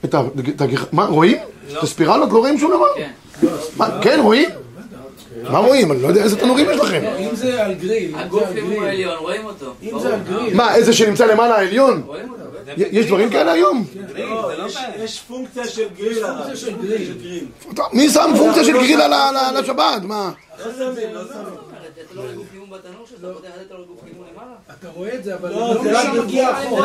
את 0.09 0.13
ה... 0.13 0.21
את 0.55 0.61
ה... 0.61 0.65
מה, 0.91 1.05
רואים? 1.05 1.37
את 1.71 1.83
הספירלות? 1.83 2.29
לא 2.31 2.37
רואים 2.37 2.57
שום 2.59 2.71
דבר? 2.71 2.85
כן. 2.95 3.09
מה, 3.77 3.99
כן, 4.01 4.19
רואים? 4.23 4.49
מה 5.51 5.57
רואים? 5.59 5.91
אני 5.91 6.01
לא 6.01 6.07
יודע 6.07 6.23
איזה 6.23 6.35
תנורים 6.39 6.67
יש 6.69 6.79
לכם. 6.79 7.01
אם 7.19 7.35
זה 7.35 7.65
על 7.65 7.73
גריל, 7.73 8.15
אם 8.15 8.71
הוא 8.71 8.83
העליון, 8.83 9.17
רואים 9.19 9.45
אותו. 9.45 9.73
אם 9.83 9.99
זה 9.99 10.13
על 10.13 10.19
גריל, 10.29 10.55
מה, 10.55 10.75
איזה 10.75 10.93
שנמצא 10.93 11.25
למעלה 11.25 11.55
העליון? 11.55 12.01
רואים 12.05 12.29
אותו. 12.29 12.37
יש 12.77 13.05
דברים 13.05 13.29
כאלה 13.29 13.51
היום? 13.51 13.85
לא, 14.17 14.51
יש- 14.67 14.77
יש 15.03 15.19
פונקציה 15.27 15.67
של 15.67 15.83
גריל 15.97 16.23
מי 17.93 18.09
שם 18.09 18.31
פונקציה 18.37 18.63
של 18.63 18.73
גריל 18.73 19.01
על 19.01 19.13
השבת? 19.57 20.01
מה? 20.03 20.31
לא 20.65 20.71
שמים, 20.73 21.13
לא 21.13 21.21
שמים. 21.23 21.66
אתה 22.19 22.25
לא 22.27 22.35
גוף 22.35 22.45
חימום 22.51 22.69
בתנור 22.69 23.85
גוף 23.87 24.03
חימום 24.03 24.25
למעלה? 24.33 24.51
אתה 24.79 24.87
רואה 24.95 25.15
את 25.15 25.23
זה, 25.23 25.35
אבל 25.35 25.49
לא, 25.49 25.75
לא 25.75 25.83
משם 25.83 26.23
מגיע. 26.23 26.49
החום. 26.49 26.79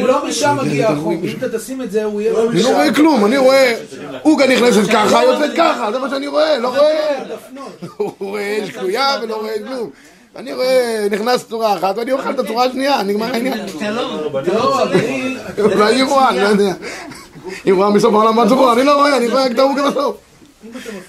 הוא 0.00 0.08
לא 0.08 0.26
משם 0.26 0.56
מגיע 0.62 0.88
החום. 0.88 1.20
אם 1.24 1.34
אתה 1.38 1.58
תשים 1.58 1.82
את 1.82 1.90
זה, 1.90 2.04
הוא 2.04 2.20
יהיה... 2.20 2.32
אני 2.50 2.62
לא 2.62 2.68
רואה 2.68 2.94
כלום, 2.94 3.24
אני 3.24 3.36
רואה 3.36 3.74
עוגה 4.22 4.46
נכנסת 4.46 4.90
ככה, 4.92 5.24
יוצאת 5.24 5.56
ככה, 5.56 5.92
זה 5.92 5.98
מה 5.98 6.10
שאני 6.10 6.26
רואה, 6.26 6.58
לא 6.58 6.68
רואה. 6.68 7.24
הוא 7.96 8.12
רואה 8.18 8.58
אש 8.64 8.70
גלויה 8.70 9.18
ולא 9.22 9.36
רואה 9.36 9.58
כלום. 9.58 9.90
אני 10.36 10.52
רואה, 10.52 11.06
נכנס 11.10 11.48
צורה 11.48 11.76
אחת 11.76 11.98
ואני 11.98 12.12
אוכל 12.12 12.30
את 12.30 12.38
הצורה 12.38 12.64
השנייה, 12.64 13.02
נגמר 13.02 13.26
העניין. 13.32 13.58
לא, 14.46 14.82
הגריל, 14.82 15.38
אולי 15.58 15.94
היא 15.94 16.04
רואה, 16.04 16.28
אני 16.28 16.40
לא 16.40 16.48
יודע. 16.48 16.72
היא 17.64 17.74
רואה 17.74 17.90
מסוף 17.90 18.14
העולם 18.14 18.38
ועד 18.38 18.48
סופו, 18.48 18.72
אני 18.72 18.84
לא 18.84 18.96
רואה, 18.96 19.16
אני 19.16 19.28
רואה 19.28 19.44
רק 19.44 19.50
את 19.52 19.58
העוגה 19.58 19.90
בסוף. 19.90 20.16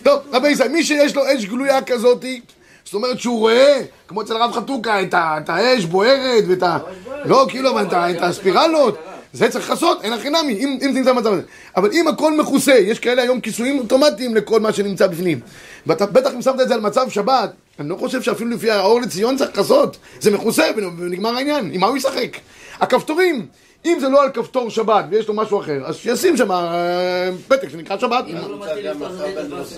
טוב, 0.04 0.20
רבי 0.34 0.50
ישראל, 0.50 0.70
מי 0.70 0.84
שיש 0.84 1.16
לו 1.16 1.22
אש 1.36 1.46
גלויה 1.46 1.82
כזאתי, 1.82 2.42
זאת 2.86 2.94
אומרת 2.94 3.20
שהוא 3.20 3.40
רואה, 3.40 3.82
כמו 4.08 4.22
אצל 4.22 4.36
הרב 4.36 4.52
חתוקה, 4.52 5.02
את 5.14 5.50
האש 5.50 5.86
בוערת 5.86 6.44
ואת 6.48 6.64
ה... 6.64 6.78
לא, 7.26 7.46
כאילו, 7.50 7.70
אבל 7.70 7.86
את 7.86 8.22
הספירלות, 8.22 8.98
זה 9.34 9.50
צריך 9.50 9.70
לכסות, 9.70 10.02
אין 10.04 10.14
הכי 10.14 10.30
נמי, 10.30 10.54
אם 10.54 10.78
אם 10.82 10.94
זה 10.94 11.00
נמצא 11.00 11.14
במצב 11.14 11.34
הזה. 11.34 11.42
אבל 11.78 11.90
אם 11.92 12.08
הכל 12.08 12.38
מכוסה, 12.38 12.74
יש 12.74 13.00
כאלה 13.00 13.22
היום 13.22 13.40
כיסויים 13.40 13.80
אוטומטיים 13.80 14.36
לכל 14.36 14.60
מה 14.60 14.74
שנמצא 14.74 15.08
בפנים. 15.08 15.40
ואתה 15.88 16.06
בטח 16.06 16.30
אם 16.36 16.42
שמת 16.42 16.62
את 16.62 16.68
זה 16.68 16.74
על 16.74 16.82
מצב 16.82 17.10
שבת, 17.10 17.52
אני 17.80 17.90
לא 17.90 17.96
חושב 17.96 18.22
שאפילו 18.22 18.50
לפי 18.50 18.72
האור 18.72 19.02
לציון 19.02 19.38
צריך 19.38 19.50
לכסות. 19.50 19.98
זה 20.20 20.32
מכוסה 20.32 20.64
ונגמר 20.98 21.36
העניין. 21.36 21.70
עם 21.74 21.82
מה 21.82 21.88
הוא 21.88 21.98
ישחק? 21.98 22.38
הכפתורים, 22.80 23.48
אם 23.86 23.98
זה 24.00 24.10
לא 24.10 24.24
על 24.24 24.30
כפתור 24.32 24.70
שבת 24.70 25.06
ויש 25.12 25.28
לו 25.28 25.34
משהו 25.34 25.62
אחר, 25.62 25.86
אז 25.86 25.96
שישים 25.96 26.38
שם 26.38 26.52
אה, 26.52 27.30
פתק 27.48 27.70
שנקרא 27.70 27.98
שבת. 27.98 28.26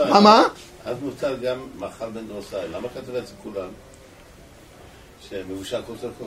מה, 0.10 0.20
מה? 0.20 0.44
אז 0.86 0.98
מותר 1.02 1.36
גם 1.42 1.58
מאכל 1.80 2.10
בן 2.14 2.28
דרוסאי. 2.28 2.60
למה 2.74 2.88
כתוב 2.96 3.16
את 3.16 3.28
זה 3.28 3.34
כולם? 3.44 3.68
שמבושל 5.30 5.82
כל 5.88 5.94
צורכו. 6.02 6.26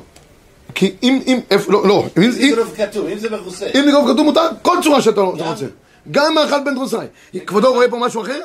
כי 0.75 0.95
אם, 1.03 1.21
אם, 1.27 1.41
איפה, 1.51 1.73
לא, 1.73 1.89
לא, 1.89 2.05
אם, 2.19 2.31
זה 2.31 2.57
לא 2.57 2.65
כתוב, 2.77 3.07
אם 3.07 3.19
זה 3.19 3.31
מכוסה. 3.31 3.67
אם 3.75 3.85
לגרוב 3.89 4.13
כתוב 4.13 4.25
מותר, 4.25 4.49
כל 4.63 4.77
צורה 4.83 5.03
שאתה. 5.03 5.21
רוצה. 5.21 5.67
גם 6.11 6.35
מאכל 6.35 6.65
בן 6.65 6.75
דרוסאי. 6.75 7.07
כבודו 7.47 7.73
רואה 7.73 7.91
פה 7.91 7.97
משהו 7.97 8.23
אחר? 8.23 8.41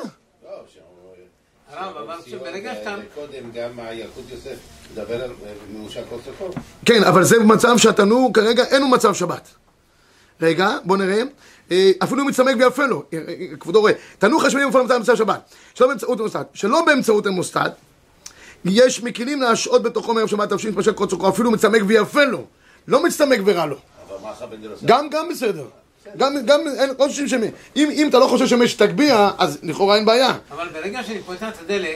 לא, 1.74 1.76
שהוא- 1.76 1.86
הרב, 1.86 2.10
אבל 2.10 2.38
ברגע 2.38 2.74
שאתה... 2.74 2.96
קודם 3.14 3.50
גם 3.54 3.70
ילקוט 3.92 4.24
יוסף 4.30 4.56
מדבר 4.92 5.24
על 5.24 5.30
אה, 5.46 5.92
צורכו. 6.24 6.50
כן, 6.84 7.04
אבל 7.04 7.24
זה 7.24 7.38
מצב 7.38 7.78
שהתנור 7.78 8.30
כרגע 8.34 8.64
אין 8.64 8.82
הוא 8.82 8.90
מצב 8.90 9.14
שבת. 9.14 9.48
רגע, 10.40 10.76
בוא 10.84 10.96
נראה. 10.96 11.22
אה, 11.70 11.90
אפילו 12.04 12.22
אם 12.22 12.26
מצטמק 12.28 12.56
ויפה 12.58 12.86
לו, 12.86 13.02
אה, 13.12 13.18
אה, 13.28 13.56
כבודו 13.60 13.80
רואה. 13.80 13.92
תנור 14.18 14.42
חשמלי 14.44 14.64
מופעל 14.64 14.82
במצב 14.82 14.98
מצב 14.98 15.14
שבת. 15.14 15.40
שלא 15.74 15.86
באמצעות 15.88 16.20
המוסד. 16.20 16.44
שלא 16.54 16.84
באמצעות 16.86 17.26
המוסד, 17.26 17.70
יש 18.64 19.02
מקלים 19.02 19.40
להשעות 19.40 19.82
בתוכו 19.82 20.14
מערב 20.14 20.28
שבת 20.28 20.48
תבשין 20.48 20.70
מתמשך 20.70 20.92
כל 20.94 21.06
צורכו, 21.06 21.28
אפילו 21.28 21.50
מצטמק 21.50 21.82
ויפה 21.86 22.24
לו. 22.24 22.44
לא 22.88 23.04
מצטמק 23.04 23.40
ורע 23.44 23.66
לו. 23.66 23.76
אבל 24.08 24.16
מאכל 24.28 24.46
בן 24.46 24.62
דרוסאי. 24.62 24.88
גם, 24.88 25.08
גם 25.10 25.28
בסדר. 25.28 25.64
גם, 26.16 26.34
גם, 26.46 26.60
אין, 26.78 26.90
לא 26.98 27.04
חושבים 27.08 27.28
שמי. 27.28 27.46
אם, 27.76 27.88
אם 27.92 28.08
אתה 28.08 28.18
לא 28.18 28.26
חושב 28.26 28.46
שמי 28.46 28.68
שתגביה, 28.68 29.30
אז 29.38 29.58
לכאורה 29.62 29.96
אין 29.96 30.04
בעיה. 30.04 30.32
אבל 30.50 30.68
ברגע 30.72 31.02
שאני 31.02 31.22
פותח 31.22 31.48
את 31.48 31.60
הדלת, 31.64 31.86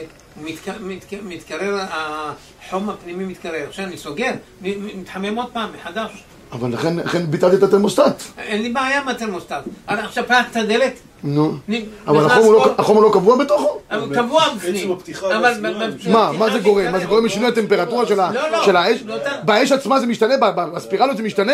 מתק- 0.43 0.81
מתק- 0.81 1.23
מתקרר, 1.23 1.77
החום 1.89 2.89
הפנימי 2.89 3.25
מתקרר. 3.25 3.67
עכשיו 3.67 3.85
אני 3.85 3.97
סוגר, 3.97 4.31
מתחמם 4.61 5.35
עוד 5.35 5.51
פעם, 5.53 5.69
מחדש. 5.73 6.23
אבל 6.51 6.73
לכן, 6.73 6.97
לכן 6.99 7.31
ביטלתי 7.31 7.55
את 7.55 7.63
התרמוסטט. 7.63 8.23
אין 8.37 8.61
לי 8.61 8.69
בעיה 8.69 9.01
עם 9.01 9.07
התרמוסטט. 9.07 9.53
עכשיו 9.87 10.23
פתח 10.25 10.43
את 10.51 10.55
הדלת, 10.55 10.93
נו. 11.23 11.53
אבל 12.07 12.25
החום 12.25 12.45
הוא 12.95 13.03
לא- 13.03 13.09
לא 13.09 13.13
קבוע 13.13 13.37
בתוכו? 13.37 13.79
קבוע 14.13 14.43
בפנים. 14.55 14.97
מה, 16.11 16.31
מה 16.31 16.49
זה 16.51 16.59
גורם? 16.59 16.91
מה 16.91 16.99
זה 16.99 17.05
גורם 17.05 17.25
משינוי 17.25 17.47
הטמפרטורה 17.49 18.05
של 18.05 18.15
לא, 18.15 18.51
לא. 18.51 18.63
של 18.65 18.75
האש? 18.75 19.03
באש 19.45 19.71
עצמה 19.71 19.99
זה 19.99 20.05
משתנה? 20.05 20.33
בספירלות 20.75 21.17
זה 21.17 21.23
משתנה? 21.23 21.53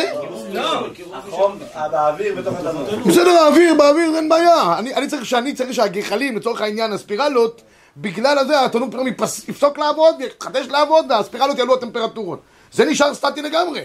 לא, 0.53 0.87
החום, 1.13 1.51
באוויר, 1.91 2.35
בתוך 2.35 2.53
הדבר. 2.59 2.95
בסדר, 3.05 3.29
האוויר, 3.29 3.73
באוויר, 3.77 4.15
אין 4.15 4.29
בעיה. 4.29 4.75
אני 4.79 4.93
אני 4.95 5.07
צריך 5.07 5.25
שאני 5.25 5.53
צריך 5.53 5.73
שהגחלים, 5.73 6.35
לצורך 6.37 6.61
העניין, 6.61 6.93
הספירלות, 6.93 7.61
בגלל 7.97 8.37
הזה 8.37 8.65
התנור 8.65 8.89
פתאום 8.91 9.07
יפס- 9.07 9.49
יפסוק 9.49 9.77
לעבוד, 9.77 10.15
יחדש 10.41 10.65
לעבוד, 10.69 11.05
והספירלות 11.09 11.57
יעלו 11.57 11.73
הטמפרטורות. 11.73 12.39
זה 12.71 12.85
נשאר 12.85 13.13
סטטי 13.13 13.41
לגמרי. 13.41 13.81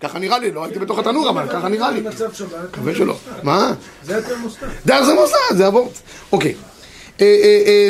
ככה 0.00 0.18
נראה 0.18 0.38
לי, 0.38 0.50
לא 0.50 0.64
הייתי 0.64 0.78
בתוך 0.78 0.98
התנור, 0.98 1.30
אבל 1.30 1.48
ככה 1.48 1.68
נראה 1.68 1.90
לי. 1.90 2.02
מקווה 2.68 2.94
שלא. 2.94 3.16
מה? 3.42 3.72
זה 4.02 4.18
התרמוסטט. 4.18 4.64
דרך 4.86 5.04
זה 5.04 5.14
מוסד, 5.14 5.56
זה 5.56 5.66
אבות. 5.66 5.92
אוקיי. 6.32 6.54
אה, 7.20 7.26
אה, 7.26 7.62
אה, 7.66 7.88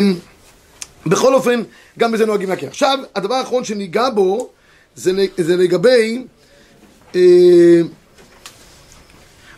בכל 1.06 1.34
אופן, 1.34 1.62
גם 1.98 2.12
בזה 2.12 2.26
נוהגים 2.26 2.48
להכיר. 2.48 2.68
עכשיו, 2.68 2.98
הדבר 3.16 3.34
האחרון 3.34 3.64
שניגע 3.64 4.10
בו, 4.10 4.50
זה, 4.94 5.56
לגבי... 5.56 6.24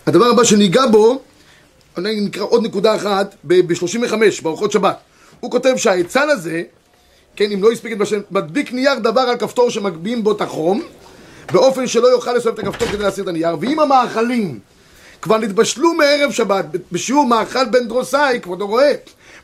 הדבר 0.06 0.24
הבא 0.24 0.44
שניגע 0.44 0.86
בו, 0.86 1.20
אני 1.98 2.20
נקרא 2.20 2.44
עוד 2.44 2.64
נקודה 2.64 2.96
אחת, 2.96 3.34
ב-35, 3.44 4.14
בארוחות 4.42 4.72
שבת. 4.72 4.96
הוא 5.40 5.50
כותב 5.50 5.76
שההיצל 5.76 6.30
הזה, 6.30 6.62
כן, 7.36 7.52
אם 7.52 7.62
לא 7.62 7.72
הספיק 7.72 7.92
את 7.92 7.98
בשם, 7.98 8.20
מדביק 8.30 8.72
נייר 8.72 8.98
דבר 8.98 9.20
על 9.20 9.36
כפתור 9.36 9.70
שמגביהים 9.70 10.24
בו 10.24 10.32
את 10.32 10.40
החום, 10.40 10.82
באופן 11.52 11.86
שלא 11.86 12.08
יוכל 12.08 12.32
לסובב 12.32 12.58
את 12.58 12.66
הכפתור 12.66 12.88
כדי 12.88 13.02
להסיר 13.02 13.24
את 13.24 13.28
הנייר, 13.28 13.56
ואם 13.60 13.80
המאכלים 13.80 14.58
כבר 15.22 15.38
נתבשלו 15.38 15.94
מערב 15.94 16.30
שבת 16.30 16.64
בשיעור 16.92 17.26
מאכל 17.26 17.64
בן 17.64 17.88
דרוסאי, 17.88 18.40
כבודו 18.42 18.66
רואה, 18.66 18.92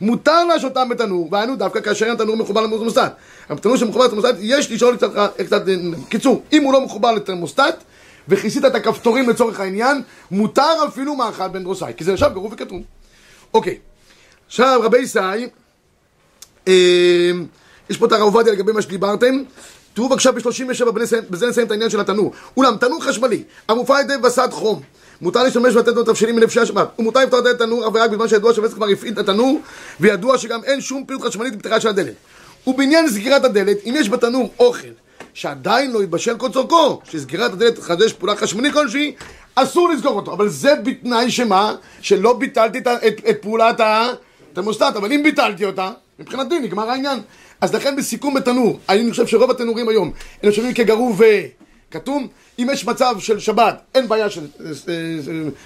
מותר 0.00 0.44
להשותם 0.44 0.88
בתנור, 0.88 1.28
והיינו 1.32 1.56
דווקא 1.56 1.80
כאשר 1.80 2.06
אין 2.06 2.16
תנור 2.16 2.36
מחובר 2.36 2.60
לתרמוסטט. 2.60 3.12
התנור 3.48 3.76
שמחובר 3.76 4.04
לתרמוסטט, 4.04 4.34
יש 4.40 4.70
לשאול 4.70 4.96
קצת, 4.96 5.10
קצת, 5.46 5.62
קיצור, 6.08 6.42
אם 6.52 6.62
הוא 6.62 6.72
לא 6.72 6.84
מחובר 6.84 7.12
לתרמוסטט, 7.12 7.84
וכיסית 8.28 8.64
את 8.64 8.74
הכפתורים 8.74 9.28
לצורך 9.28 9.60
העניין, 9.60 10.02
מותר 10.30 10.84
אפילו 10.88 11.16
מאכל 11.16 11.48
בן 11.48 11.62
דרוסאי, 11.62 11.92
כי 11.96 12.04
זה 12.04 12.12
עכשיו 12.12 12.30
גרוב 12.32 12.52
וכתוב. 12.52 12.82
אוקיי, 13.54 13.78
עכשיו 14.46 14.80
רבי 14.82 14.98
ישי, 14.98 15.18
אה, 16.68 17.30
יש 17.90 17.96
פה 17.96 18.06
את 18.06 18.12
הרב 18.12 18.22
עובדיה 18.22 18.52
לגבי 18.52 18.72
מה 18.72 18.82
שדיברתם. 18.82 19.42
תראו 19.94 20.08
בבקשה 20.08 20.32
ב-37, 20.32 20.90
בזה 21.30 21.46
נסיים 21.48 21.66
את 21.66 21.70
העניין 21.70 21.90
של 21.90 22.00
התנור. 22.00 22.32
אולם, 22.56 22.76
תנור 22.76 23.02
חשמלי, 23.02 23.42
המופעל 23.68 23.96
על 23.96 24.04
ידי 24.04 24.26
וסד 24.26 24.48
חום, 24.50 24.82
מותר 25.20 25.42
להשתמש 25.42 25.74
ולתת 25.74 25.96
לו 25.96 26.04
תבשילים 26.04 26.36
מנפשי 26.36 26.60
השבת. 26.60 26.88
ומותר 26.98 27.20
לפתוח 27.20 27.40
את 27.40 27.44
הדלת 27.44 27.58
תנור 27.58 27.88
אך 27.88 27.94
ורק 27.94 28.10
בזמן 28.10 28.28
שידוע 28.28 28.54
שהבזק 28.54 28.74
כבר 28.74 28.88
הפעיל 28.88 29.12
את 29.12 29.18
התנור, 29.18 29.60
וידוע 30.00 30.38
שגם 30.38 30.64
אין 30.64 30.80
שום 30.80 31.04
פעילות 31.06 31.24
חשמלית 31.26 31.56
בפתיחה 31.56 31.80
של 31.80 31.88
הדלת. 31.88 32.14
ובעניין 32.66 33.08
סגירת 33.08 33.44
הדלת, 33.44 33.76
אם 33.86 33.94
יש 33.96 34.08
בתנור 34.08 34.50
אוכל 34.58 34.88
שעדיין 35.34 35.90
לא 35.90 36.02
התבשל 36.02 36.36
כל 36.36 36.52
צורכו, 36.52 37.00
שסגירת 37.04 37.52
הדלת 37.52 37.76
תחדש 37.76 38.12
פעולה 38.12 38.36
חשמלית 38.36 38.72
כלשהי, 38.72 39.14
אסור 39.54 39.88
לסגור 39.88 40.12
אותו. 40.12 40.32
אבל 40.32 40.48
זה 40.48 40.74
בתנאי 40.84 41.30
שמה? 41.30 41.74
שלא 42.00 42.32
ביטלתי 42.32 42.78
את, 42.78 42.86
את, 42.86 43.20
את 43.30 43.42
פעולת 43.42 43.80
התרמוסטט, 43.80 44.96
אבל 44.96 45.12
אם 45.12 45.22
ביטלתי 45.22 45.64
אותה, 45.64 45.90
מבחינתי 46.18 46.58
נגמר 46.58 46.90
העניין. 46.90 47.20
אז 47.60 47.74
לכן 47.74 47.96
בסיכום 47.96 48.34
בתנור, 48.34 48.78
אני 48.88 49.10
חושב 49.10 49.26
שרוב 49.26 49.50
התנורים 49.50 49.88
היום 49.88 50.10
הם 50.42 50.48
נחשבים 50.48 50.74
כגרוב 50.74 51.20
וכתום. 51.88 52.28
אם 52.58 52.68
יש 52.72 52.86
מצב 52.86 53.14
של 53.18 53.38
שבת, 53.38 53.80
אין 53.94 54.08
בעיה 54.08 54.30
של 54.30 54.46
אה, 54.60 54.70
אה, 54.88 54.94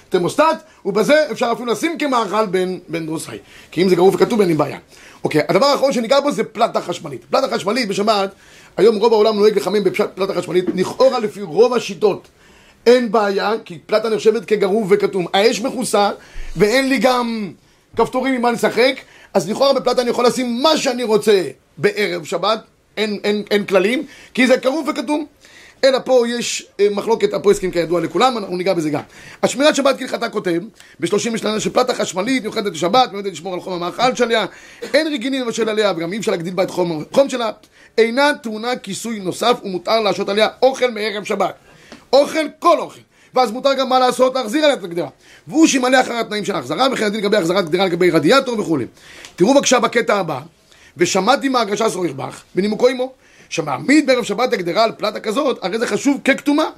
תרמוסטט, 0.09 0.43
ובזה 0.85 1.31
אפשר 1.31 1.49
אפילו 1.51 1.71
לשים 1.71 1.97
כמאכל 1.97 2.45
בין, 2.45 2.79
בין 2.87 3.05
דרוסאי. 3.05 3.37
כי 3.71 3.83
אם 3.83 3.89
זה 3.89 3.95
גרוב 3.95 4.15
וכתום 4.15 4.41
אין 4.41 4.49
לי 4.49 4.55
בעיה. 4.55 4.77
אוקיי, 5.23 5.41
הדבר 5.49 5.65
האחרון 5.65 5.93
שניגע 5.93 6.19
בו 6.19 6.31
זה 6.31 6.43
פלטה 6.43 6.81
חשמלית. 6.81 7.25
פלטה 7.29 7.55
חשמלית 7.55 7.87
בשבת, 7.87 8.31
היום 8.77 8.95
רוב 8.95 9.13
העולם 9.13 9.35
נוהג 9.35 9.57
לחמם 9.57 9.83
בפלטה 9.83 10.33
חשמלית, 10.33 10.65
לכאורה 10.75 11.19
לפי 11.19 11.41
רוב 11.41 11.73
השיטות. 11.73 12.27
אין 12.85 13.11
בעיה, 13.11 13.53
כי 13.65 13.79
פלטה 13.85 14.09
נחשבת 14.09 14.45
כגרוב 14.45 14.87
וכתום. 14.91 15.25
האש 15.33 15.61
מכוסה, 15.61 16.11
ואין 16.57 16.89
לי 16.89 16.97
גם 16.97 17.51
כפתורים 17.95 18.33
עם 18.33 18.41
מה 18.41 18.51
לשחק, 18.51 18.95
אז 19.33 19.49
לכאורה 19.49 19.73
בפלטה 19.73 20.01
אני 20.01 20.09
יכול 20.09 20.25
לשים 20.25 20.61
מה 20.61 20.77
שאני 20.77 21.03
רוצה 21.03 21.43
בערב 21.77 22.23
שבת, 22.23 22.59
אין, 22.97 23.19
אין, 23.23 23.43
אין 23.51 23.65
כללים, 23.65 24.05
כי 24.33 24.47
זה 24.47 24.57
כרוב 24.57 24.87
וכתום. 24.87 25.25
אלא 25.83 25.99
פה 25.99 26.23
יש 26.27 26.67
אה, 26.79 26.87
מחלוקת 26.91 27.33
הפועסקים 27.33 27.71
כידוע 27.71 28.01
לכולם, 28.01 28.37
אנחנו 28.37 28.57
ניגע 28.57 28.73
בזה 28.73 28.89
גם. 28.89 29.01
השמירת 29.43 29.75
שבת 29.75 29.99
כהלכתה 29.99 30.29
כותב, 30.29 30.61
בשלושים 30.99 31.37
שנה 31.37 31.59
שפלטה 31.59 31.93
חשמלית 31.93 32.43
מיוחדת 32.43 32.71
לשבת, 32.71 33.11
מיועדת 33.11 33.31
לשמור 33.31 33.53
על 33.53 33.59
חום 33.59 33.73
המאכל 33.73 34.15
שלה, 34.15 34.45
אין 34.93 35.07
רגילים 35.07 35.41
לבשל 35.41 35.69
עליה, 35.69 35.93
וגם 35.97 36.13
אי 36.13 36.17
אפשר 36.17 36.31
להגדיל 36.31 36.53
בה 36.53 36.63
את 36.63 36.69
חום 36.69 37.03
החום 37.11 37.29
שלה, 37.29 37.51
אינה 37.97 38.31
טעונה 38.43 38.75
כיסוי 38.75 39.19
נוסף, 39.19 39.59
ומותר 39.63 39.99
להשעות 39.99 40.29
עליה 40.29 40.47
אוכל 40.61 40.91
מערב 40.91 41.23
שבת. 41.23 41.53
אוכל, 42.13 42.45
כל 42.59 42.79
אוכל. 42.79 42.99
ואז 43.33 43.51
מותר 43.51 43.73
גם 43.73 43.89
מה 43.89 43.99
לעשות, 43.99 44.35
להחזיר 44.35 44.63
עליה 44.63 44.75
את 44.75 44.83
הגדרה. 44.83 45.09
והוא 45.47 45.67
שימלא 45.67 46.01
אחר 46.01 46.13
התנאים 46.13 46.45
של 46.45 46.55
ההחזרה, 46.55 46.87
וכן 46.93 47.05
הדין 47.05 47.19
לגבי 47.19 47.37
החזרת 47.37 47.69
גדרה 47.69 47.85
לגבי 47.85 48.09
רדיאטור 48.09 48.59
וכולי. 48.59 48.85
תראו 49.35 49.53
בבקשה 49.53 49.79
בקטע 49.79 50.15
הבא, 50.15 50.39
ושמעתי 50.97 51.49
מהגרשה 51.49 51.89
סוריכבך, 51.89 52.41
בנימוקו 52.55 52.87
עמו, 52.87 53.11
שמעמיד 53.49 54.07
בערב 54.07 54.23
שבת 54.23 54.53
הגדרה 54.53 54.83
על 54.83 54.91
פלטה 54.91 55.19
כזאת, 55.19 55.59
הרי 55.61 55.79
זה 55.79 55.87
חשוב 55.87 56.21
ככתומה. 56.25 56.69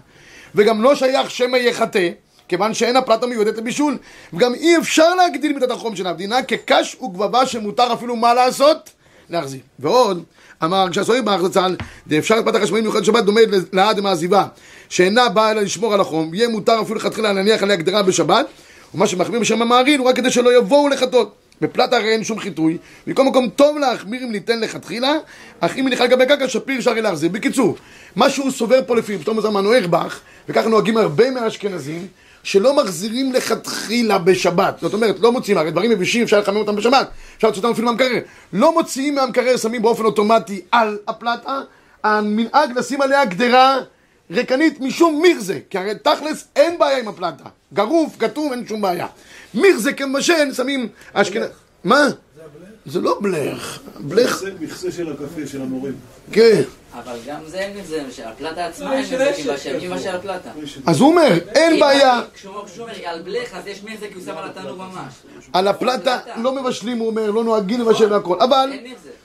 וגם 0.56 0.82
לא 0.82 0.96
שייך 0.96 1.32
שמא 1.32 1.58
יחטא, 1.58 2.10
כיוון 2.48 2.74
שאין 2.74 2.96
הפלטה 2.96 3.28
מיועדת 3.28 3.58
לבישול, 3.58 3.98
וגם 4.34 4.54
אי 4.54 4.78
אפשר 4.78 5.16
להגדיל 5.16 5.54
מידת 5.54 5.72
החום 5.72 5.96
של 5.96 6.08
המדינה 6.08 6.44
כקש 6.44 6.96
וגבבה 7.02 7.46
שמותר 7.46 7.94
אפילו 7.94 8.16
מה 8.16 8.34
לעשות? 8.34 8.90
להחזיר. 9.30 9.60
ועוד, 9.80 10.24
אמר 10.64 10.88
כשהסוהר 10.92 11.22
בארץ 11.22 11.42
זצ"ל, 11.42 11.76
דאפשר 12.08 12.44
פלטה 12.44 12.60
חשמלית 12.60 12.84
מיוחדת 12.84 13.06
שבת 13.06 13.24
דומה 13.24 13.42
לעד 13.74 14.00
מעזיבה, 14.00 14.46
שאינה 14.90 15.30
באה 15.30 15.52
אלא 15.52 15.62
לשמור 15.62 15.94
על 15.94 16.02
החום, 16.02 16.34
יהיה 16.34 16.48
מותר 16.48 16.82
אפילו 16.82 16.96
לכתחילה 16.96 17.34
להניח 17.34 17.64
עליה 17.64 17.76
גדרה 17.76 18.04
בשבת, 18.04 18.46
ומה 18.94 19.08
שמחמיר 19.08 19.40
בשם 19.40 19.62
המעריל 19.62 20.00
הוא 20.00 20.08
רק 20.08 20.16
כדי 20.16 20.32
שלא 20.32 20.58
יבואו 20.58 20.90
לחטות. 20.90 21.36
בפלטה 21.62 21.98
הרי 21.98 22.12
אין 22.12 22.24
שום 22.24 22.40
חיטוי, 22.40 22.78
מכל 23.08 23.24
מקום 23.24 23.50
טוב 23.50 23.78
להחמיר 23.78 24.24
אם 24.24 24.32
ניתן 24.32 24.60
לכתחילה, 24.60 25.14
אך 25.60 25.78
אם 25.78 25.88
נלכה 25.88 26.04
לגבי 26.04 26.26
קרקע 26.26 26.48
שפיר 26.48 26.78
אפשר 26.78 26.94
להחזיר. 26.94 27.30
בקיצור, 27.30 27.76
מה 28.16 28.30
שהוא 28.30 28.52
סובר 28.52 28.80
פה 28.88 28.96
לפי 28.96 29.18
פתאום 29.18 29.42
זמן 29.42 29.64
נוירבך, 29.64 30.20
וככה 30.50 30.70
נוהגים 30.70 30.98
הרבה 30.98 31.32
מהאשכנזים, 31.32 32.08
שלא 32.44 32.76
מחזירים 32.76 33.34
לכתחילה 33.34 34.18
בשבת. 34.18 34.78
זאת 34.82 34.94
אומרת, 34.94 35.20
לא 35.20 35.32
מוציאים, 35.32 35.58
הרי 35.58 35.72
דברים 35.72 35.92
יבשים 35.92 36.24
אפשר 36.24 36.40
לחמם 36.40 36.58
אותם 36.58 36.76
בשבת, 36.76 37.10
אפשר 37.38 37.48
להוציא 37.48 37.62
אותם 37.62 37.72
אפילו 37.72 37.88
מהמקרר. 37.88 38.20
לא 38.54 38.74
מוציאים 38.74 39.16
מהמקרר, 39.16 39.58
שמים 39.58 39.82
באופן 39.82 40.06
אוטומטי 40.06 40.62
על 40.72 40.98
הפלטה, 41.08 41.62
המנהג 42.04 42.78
לשים 42.78 43.02
עליה 43.02 43.26
גדרה 43.26 43.80
ריקנית 44.32 44.80
משום 44.82 45.22
מירזה, 45.22 45.60
כי 45.70 45.78
הרי 45.78 45.92
תכלס 46.04 46.48
אין 46.56 46.78
בעיה 46.80 47.00
עם 47.00 47.08
הפלטה. 47.08 47.44
גרוף, 47.74 48.16
כתוב, 48.20 48.52
אין 48.52 48.68
שום 48.68 48.82
בעיה. 48.82 49.08
מירזה 49.54 49.94
כמשל, 49.94 50.54
שמים 50.54 50.88
אשכנז... 51.14 51.48
מה? 51.84 52.08
זה 52.08 52.14
הבלך? 52.44 52.70
זה 52.86 53.02
לא 53.02 53.18
בלך. 53.22 53.80
בלך, 54.00 54.44
מכסה- 54.44 54.50
מכסה 54.60 54.92
של 54.92 55.12
הקפה 55.14 55.48
של 55.48 55.62
המורים. 55.62 55.94
כן. 56.32 56.62
אבל 56.94 57.18
גם 57.28 57.40
זה 57.48 57.58
אין 57.60 57.78
מזה, 57.78 58.04
שהפלטה 58.12 58.66
עצמה 58.66 58.94
אין 58.98 59.06
מזה, 59.06 59.32
עם 59.82 59.90
מה 59.90 60.00
של 60.00 60.16
הפלטה. 60.16 60.50
אז 60.86 61.00
הוא 61.00 61.10
אומר, 61.10 61.34
אין 61.56 61.80
בעיה. 61.80 62.22
כשהוא 62.34 62.54
כשהוא 62.66 62.84
אומר 62.84 62.94
על 63.06 63.22
בלך, 63.22 63.54
אז 63.54 63.68
יש 63.68 63.84
מזה, 63.84 64.08
כי 64.08 64.14
הוא 64.14 64.24
שם 64.26 64.38
על 64.38 64.50
התנור 64.50 64.76
ממש. 64.78 65.14
על 65.54 65.68
הפלטה 65.68 66.20
לא 66.38 66.56
מבשלים, 66.56 66.98
הוא 66.98 67.08
אומר, 67.08 67.32
לא 67.32 67.44
נוהגים 67.44 67.82
לבשל 67.82 68.14
והכל. 68.14 68.38
אבל. 68.42 68.70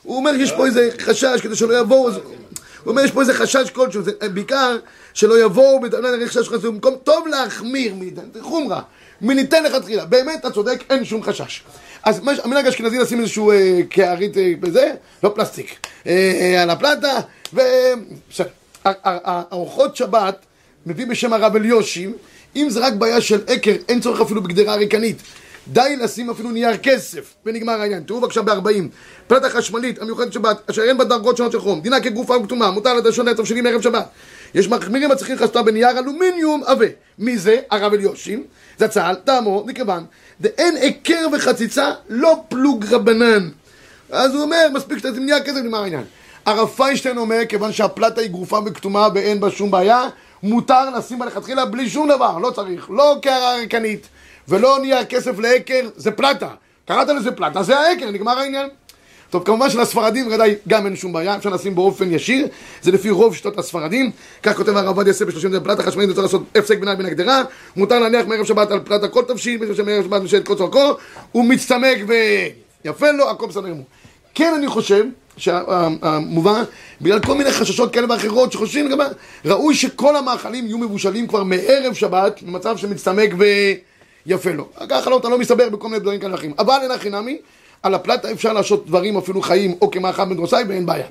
הוא 0.02 0.16
אומר, 0.16 0.30
יש 0.34 0.52
פה 0.52 0.66
איזה 0.66 0.88
חשש 0.98 1.40
כדי 1.42 1.56
שלא 1.56 1.80
יבואו. 1.80 2.10
הוא 2.84 2.90
אומר, 2.90 3.02
יש 3.04 3.10
פה 3.10 3.20
איזה 3.20 3.34
חשש 3.34 3.70
כלשהו, 3.70 4.02
זה 4.02 4.12
בעיקר 4.34 4.76
שלא 5.14 5.44
יבואו, 5.44 5.80
בטענה 5.80 6.16
נראה 6.16 6.28
חשש 6.28 6.48
חשש, 6.48 6.64
במקום 6.64 6.94
טוב 7.04 7.26
להחמיר, 7.26 7.94
מדי, 7.94 8.20
זה 8.34 8.42
חומרה, 8.42 8.80
מניתן 9.20 9.64
לכתחילה. 9.64 10.04
באמת, 10.04 10.40
אתה 10.40 10.50
צודק, 10.50 10.84
אין 10.90 11.04
שום 11.04 11.22
חשש. 11.22 11.62
אז 12.02 12.20
המנהג 12.44 12.66
האשכנזי 12.66 12.98
לשים 12.98 13.20
איזשהו 13.20 13.50
אה, 13.50 13.80
קערית 13.90 14.36
אה, 14.36 14.52
בזה, 14.60 14.92
לא 15.22 15.32
פלסטיק, 15.34 15.86
אה, 16.06 16.12
אה, 16.40 16.62
על 16.62 16.70
הפלטה, 16.70 17.20
ו... 17.54 17.60
בסדר. 18.30 18.48
ה- 18.84 18.88
ה- 18.88 18.92
ה- 19.04 19.42
האורחות 19.50 19.96
שבת 19.96 20.46
מביא 20.86 21.06
בשם 21.06 21.32
הרב 21.32 21.56
אליושים, 21.56 22.12
אם 22.56 22.66
זה 22.70 22.80
רק 22.80 22.92
בעיה 22.92 23.20
של 23.20 23.40
עקר, 23.46 23.72
אין 23.88 24.00
צורך 24.00 24.20
אפילו 24.20 24.42
בגדרה 24.42 24.74
ריקנית. 24.74 25.16
די 25.68 25.96
לשים 25.96 26.30
אפילו 26.30 26.50
נייר 26.50 26.76
כסף, 26.76 27.34
ונגמר 27.46 27.80
העניין. 27.80 28.02
תראו 28.02 28.20
בבקשה 28.20 28.42
ב-40. 28.42 28.84
פלטה 29.26 29.50
חשמלית 29.50 30.02
המיוחדת 30.02 30.32
שבת, 30.32 30.70
אשר 30.70 30.82
אין 30.82 30.98
בה 30.98 31.04
דרגות 31.04 31.36
שונות 31.36 31.52
של 31.52 31.60
חום, 31.60 31.80
דינה 31.80 32.00
כגופה 32.00 32.36
וכתומה, 32.36 32.70
מותר 32.70 32.94
לדשון 32.94 33.26
לעצם 33.26 33.44
שלי 33.44 33.60
מערב 33.60 33.80
שבת. 33.80 34.08
יש 34.54 34.68
מחמירים 34.68 35.10
הצריכים 35.10 35.36
חסותה 35.38 35.62
בנייר 35.62 35.98
אלומיניום 35.98 36.62
עבה. 36.66 36.86
מי 37.18 37.38
זה? 37.38 37.56
הרב 37.70 37.92
אליושים. 37.92 38.44
זצ"ל, 38.78 39.14
טעמו, 39.24 39.64
מכיוון, 39.66 40.04
דאין 40.40 40.76
היכר 40.76 41.26
וחציצה, 41.32 41.90
לא 42.08 42.42
פלוג 42.48 42.84
רבנן. 42.90 43.48
אז 44.10 44.34
הוא 44.34 44.42
אומר, 44.42 44.66
מספיק 44.74 44.98
שאתה 44.98 45.10
נייר 45.10 45.40
כסף, 45.40 45.56
נגמר 45.56 45.82
העניין. 45.82 46.04
הרב 46.46 46.68
פיינשטיין 46.68 47.18
אומר, 47.18 47.40
כיוון 47.48 47.72
שהפלטה 47.72 48.20
היא 48.20 48.30
גרופה 48.30 48.60
וכתומה 48.66 49.08
ואין 49.14 49.40
בה 49.40 49.50
שום 49.50 49.70
בעיה, 49.70 50.08
מותר 50.42 50.90
לשים 50.90 51.18
בה 51.18 51.26
לכתחילה 51.26 51.64
בלי 51.64 51.90
שום 51.90 52.08
דבר, 52.08 52.38
לא 52.38 52.50
צריך, 52.50 52.90
לא 52.90 53.18
קערה 53.22 53.54
ריקנית 53.56 54.08
ולא 54.48 54.78
נייר 54.82 55.04
כסף 55.04 55.38
לעקר, 55.38 55.88
זה 55.96 56.10
פלטה. 56.10 56.48
קראת 56.86 57.08
לזה 57.08 57.32
פלטה, 57.32 57.62
זה 57.62 57.78
העקר, 57.78 58.10
נגמר 58.10 58.38
העניין. 58.38 58.68
טוב, 59.30 59.44
כמובן 59.44 59.70
שלספרדים 59.70 60.32
ודאי 60.32 60.54
גם 60.68 60.86
אין 60.86 60.96
שום 60.96 61.12
בעיה, 61.12 61.36
אפשר 61.36 61.50
לשים 61.50 61.74
באופן 61.74 62.12
ישיר, 62.12 62.46
זה 62.82 62.92
לפי 62.92 63.10
רוב 63.10 63.36
שיטות 63.36 63.58
הספרדים. 63.58 64.10
כך 64.42 64.56
כותב 64.56 64.76
הרב 64.76 64.86
עובדיה 64.86 65.10
יוסף 65.10 65.24
בשלושים 65.24 65.52
זה 65.52 65.60
פלטה 65.60 65.82
חשמלית, 65.82 66.08
צריך 66.10 66.22
לעשות 66.22 66.42
הפסק 66.54 66.78
ביניים 66.78 66.98
בין 66.98 67.06
הגדרה, 67.06 67.42
מותר 67.76 67.98
להניח 67.98 68.26
מערב 68.26 68.44
שבת 68.44 68.70
על 68.70 68.80
פלטה 68.84 69.08
כל 69.08 69.22
תבשיל, 69.28 69.66
מי 69.66 69.74
שמערב 69.76 70.04
שבת 70.04 70.22
משל 70.22 70.42
כל 70.42 70.54
צורכו, 70.54 70.94
הוא 71.32 71.44
מצטמק 71.44 71.98
ויפה 72.84 73.10
לו, 73.10 73.30
הכל 73.30 73.46
בסדר 73.46 73.68
גמור. 73.68 73.84
כן, 74.34 74.54
אני 74.56 74.68
חושב, 74.68 75.04
שהמובן, 75.36 76.62
בגלל 77.00 77.20
כל 77.20 77.34
מיני 77.34 77.50
חששות 77.50 77.92
כאלה 77.92 78.06
ואחרות 78.10 78.52
שחושבים 78.52 78.90
ראוי 79.44 79.74
שכל 79.74 80.16
המאכלים 80.16 80.66
יהיו 80.66 80.78
מבושלים 80.78 81.26
כבר 81.26 81.42
מערב 81.42 81.94
שבת, 81.94 82.42
במצב 82.42 82.76
שמצטמק 82.76 83.30
ויפה 84.26 84.50
לו. 84.50 84.68
ככה 84.88 85.10
לא, 85.10 85.18
אתה 85.18 85.28
לא 85.28 85.38
מסתבר 85.38 85.68
בכל 85.68 85.88
מיני 85.88 86.00
דברים 86.00 86.20
כאלה 86.20 86.32
ואחרים. 86.32 86.54
אבל 86.58 86.78
אין 86.82 86.90
הכי 86.90 87.10
על 87.82 87.94
הפלטה 87.94 88.32
אפשר 88.32 88.52
לעשות 88.52 88.86
דברים 88.86 89.16
אפילו 89.16 89.42
חיים 89.42 89.74
או 89.80 89.90
כמאכל 89.90 90.24
בן 90.24 90.36
דרוסאי 90.36 90.64
ואין 90.68 90.86
בעיה. 90.86 91.06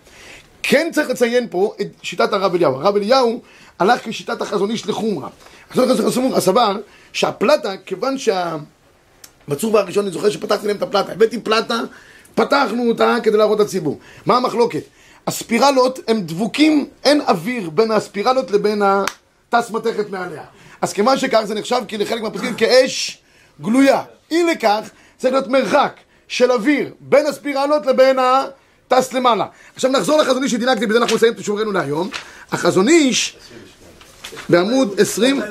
כן 0.63 0.89
צריך 0.93 1.09
לציין 1.09 1.47
פה 1.51 1.73
את 1.81 1.87
שיטת 2.01 2.33
הרב 2.33 2.55
אליהו. 2.55 2.75
הרב 2.75 2.95
אליהו 2.95 3.41
הלך 3.79 4.07
כשיטת 4.07 4.41
החזון 4.41 4.71
איש 4.71 4.87
לחומרה. 4.87 5.29
החזון 5.69 5.91
איש 5.91 5.99
לחומרה 5.99 6.41
סבר 6.41 6.77
שהפלטה, 7.13 7.77
כיוון 7.85 8.17
שה... 8.17 8.57
בצור 9.47 9.79
הראשון 9.79 10.05
אני 10.05 10.13
זוכר 10.13 10.29
שפתחתי 10.29 10.67
להם 10.67 10.75
את 10.75 10.81
הפלטה, 10.81 11.11
הבאתי 11.11 11.39
פלטה, 11.39 11.79
פתחנו 12.35 12.89
אותה 12.89 13.15
כדי 13.23 13.37
להראות 13.37 13.59
לציבור. 13.59 13.99
מה 14.25 14.37
המחלוקת? 14.37 14.83
הספירלות 15.27 15.99
הם 16.07 16.21
דבוקים, 16.21 16.85
אין 17.03 17.21
אוויר 17.21 17.69
בין 17.69 17.91
הספירלות 17.91 18.51
לבין 18.51 18.81
הטס 18.81 19.71
מתכת 19.71 20.09
מעליה. 20.09 20.43
אז 20.81 20.93
כיוון 20.93 21.17
שכך 21.17 21.41
זה 21.43 21.55
נחשב 21.55 21.81
כי 21.87 21.97
לחלק 21.97 22.21
מהפוסקים 22.21 22.55
כאש 22.55 23.17
גלויה. 23.61 24.03
אי 24.31 24.43
לכך 24.43 24.89
צריך 25.17 25.33
להיות 25.33 25.47
מרחק 25.47 25.99
של 26.27 26.51
אוויר 26.51 26.93
בין 26.99 27.25
הספירלות 27.25 27.85
לבין 27.85 28.17
הטס 28.19 29.13
למעלה. 29.13 29.45
עכשיו 29.75 29.91
נחזור 29.91 30.17
לחזון 30.17 30.43
איש 30.43 30.51
שדילגתי, 30.51 30.85
בזה 30.85 30.97
אנחנו 30.97 31.15
נסיים 31.15 31.33
את 31.33 31.43
שיעורנו 31.43 31.71
להיום. 31.71 32.09
החזון 32.51 32.87
איש 32.87 33.37
בעמוד 34.49 34.99
20... 34.99 35.41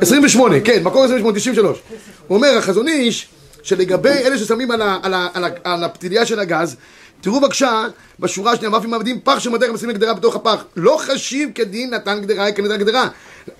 28, 0.00 0.60
כן, 0.60 0.82
מקור 0.82 1.04
28, 1.04 1.38
93. 1.38 1.78
הוא 2.26 2.36
אומר, 2.36 2.58
החזון 2.58 2.88
איש, 2.88 3.28
שלגבי 3.62 4.08
אלה 4.08 4.38
ששמים 4.38 4.70
על, 4.70 4.82
ה, 4.82 4.98
על, 5.02 5.14
ה, 5.14 5.28
על, 5.34 5.44
ה, 5.44 5.48
על 5.64 5.84
הפתיליה 5.84 6.26
של 6.26 6.40
הגז, 6.40 6.76
תראו 7.20 7.40
בבקשה, 7.40 7.84
בשורה 8.20 8.52
השנייה, 8.52 8.72
ואף 8.72 8.84
אם 8.84 8.90
מעבדים 8.90 9.20
פח 9.24 9.38
שמדרך 9.38 9.70
משימים 9.70 9.96
גדרה 9.96 10.14
בתוך 10.14 10.36
הפח, 10.36 10.64
לא 10.76 10.96
חשיב 11.00 11.50
כדין 11.54 11.94
נתן 11.94 12.20
גדרה 12.20 12.52
כנתן 12.52 12.78
גדרה. 12.78 13.08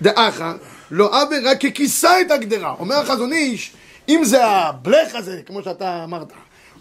דאחה, 0.01 0.53
לא 0.91 1.21
עוול 1.21 1.47
רק 1.47 1.65
ככיסה 1.65 2.21
את 2.21 2.31
הגדרה. 2.31 2.75
אומר 2.79 2.95
החזון 2.95 3.33
איש, 3.33 3.73
אם 4.09 4.21
זה 4.23 4.45
הבלך 4.45 5.15
הזה, 5.15 5.41
כמו 5.45 5.63
שאתה 5.63 6.03
אמרת, 6.03 6.27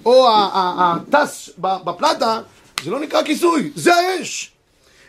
או 0.07 0.29
הטס 0.79 1.51
בפלטה, 1.59 2.41
זה 2.85 2.91
לא 2.91 3.01
נקרא 3.01 3.23
כיסוי, 3.23 3.71
זה 3.75 3.95
האש. 3.95 4.53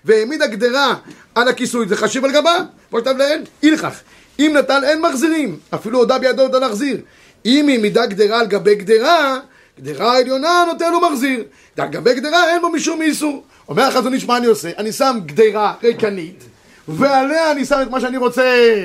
והעמיד 0.06 0.42
הגדרה 0.42 0.96
על 1.36 1.48
הכיסוי, 1.48 1.88
זה 1.88 1.96
חשיב 1.96 2.26
על 2.26 2.32
גבה, 2.32 2.56
כמו 2.90 3.00
שכתב 3.00 3.18
לעיל, 3.18 3.42
אי 3.64 3.72
לכך. 3.72 4.00
אם 4.40 4.56
נטל 4.60 4.84
אין 4.84 5.02
מחזירים, 5.02 5.60
אפילו 5.74 6.00
הודה 6.00 6.20
בידו 6.20 6.44
אותה 6.44 6.60
להחזיר. 6.60 6.98
אם 7.46 7.68
היא 7.68 7.80
מידה 7.80 8.06
גדרה 8.06 8.40
על 8.40 8.48
גבי 8.48 8.76
גדרה, 8.76 9.40
גדרה 9.80 10.14
העליונה 10.14 10.64
נותן 10.68 10.92
לו 10.92 11.02
מחזיר. 11.02 11.44
על 11.78 11.88
גבי 11.88 12.14
גדרה 12.14 12.54
אין 12.54 12.62
בו 12.62 12.70
משום 12.70 13.02
איסור. 13.02 13.44
אומר 13.70 13.84
החזון 13.84 14.14
איש, 14.14 14.26
מה 14.26 14.38
אני 14.38 14.46
עושה? 14.46 14.70
אני 14.78 14.92
שם 14.92 15.18
גדרה 15.26 15.74
ריקנית, 15.84 16.44
ועליה 16.88 17.52
אני 17.52 17.66
שם 17.66 17.80
את 17.82 17.90
מה 17.90 18.02
שאני 18.02 18.18
רוצה 18.18 18.76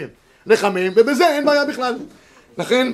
לחמם, 0.46 0.92
ובזה 0.96 1.28
אין 1.28 1.44
בעיה 1.44 1.64
בכלל. 1.64 1.94
לכן, 2.58 2.92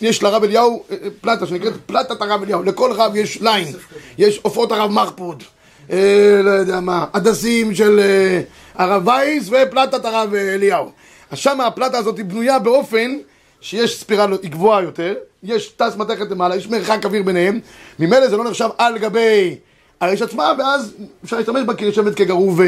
יש 0.00 0.22
לרב 0.22 0.44
אליהו 0.44 0.82
אה, 0.90 0.96
אה, 1.02 1.08
פלטה 1.20 1.46
שנקראת 1.46 1.72
פלטת 1.86 2.20
הרב 2.20 2.42
אליהו. 2.42 2.62
לכל 2.62 2.92
רב 2.92 3.16
יש 3.16 3.40
line. 3.40 3.74
יש 4.18 4.38
עופות 4.42 4.72
הרב 4.72 4.90
מחפוד. 4.90 5.42
אה, 5.90 6.40
לא 6.44 6.50
יודע 6.50 6.80
מה, 6.80 7.06
הדסים 7.14 7.74
של 7.74 8.00
אה, 8.00 8.40
הרב 8.74 9.06
וייס 9.06 9.48
ופלטת 9.48 10.04
הרב 10.04 10.34
אה, 10.34 10.54
אליהו. 10.54 10.90
אז 11.30 11.38
שם 11.38 11.60
הפלטה 11.60 11.98
הזאת 11.98 12.16
היא 12.16 12.24
בנויה 12.24 12.58
באופן 12.58 13.16
שיש 13.60 14.00
ספירלה, 14.00 14.36
היא 14.42 14.50
גבוהה 14.50 14.82
יותר, 14.82 15.14
יש 15.42 15.68
טס 15.68 15.96
מתכת 15.96 16.30
למעלה, 16.30 16.56
יש 16.56 16.68
מרחק 16.68 17.04
אוויר 17.04 17.22
ביניהם, 17.22 17.60
ממילא 17.98 18.28
זה 18.28 18.36
לא 18.36 18.44
נחשב 18.44 18.68
על 18.78 18.98
גבי 18.98 19.56
האש 20.00 20.22
עצמה, 20.22 20.52
ואז 20.58 20.94
אפשר 21.24 21.36
להשתמש 21.36 21.62
בה 21.66 21.74
כנשמת 21.74 22.14
כגרוב 22.14 22.58
ו- 22.58 22.62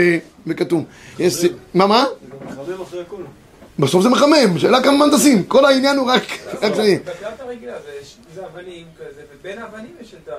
וכתום. 0.47 0.85
יש... 1.19 1.35
מה, 1.75 1.87
מה? 1.87 2.05
מחמם 2.47 2.83
אחרי 2.83 3.01
הכל. 3.01 3.23
בסוף 3.79 4.03
זה 4.03 4.09
מחמם, 4.09 4.59
שאלה 4.59 4.83
כמה 4.83 5.05
תשים, 5.17 5.45
כל 5.45 5.65
העניין 5.65 5.97
הוא 5.97 6.07
רק... 6.11 6.23
רק 6.63 6.75
זה. 6.75 6.83
זה- 6.83 6.99
זה 8.35 8.47
אבנים 8.47 8.85
כזה, 8.99 9.21
ובין 9.41 9.59
האבנים 9.59 9.91
יש 10.01 10.15
את 10.25 10.29
ה... 10.29 10.33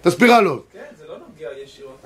את 0.00 0.06
הספירלות. 0.06 0.66
כן, 0.72 0.78
זה 0.98 1.04
לא 1.08 1.14
נוגע 1.14 1.48
ישירות. 1.64 1.96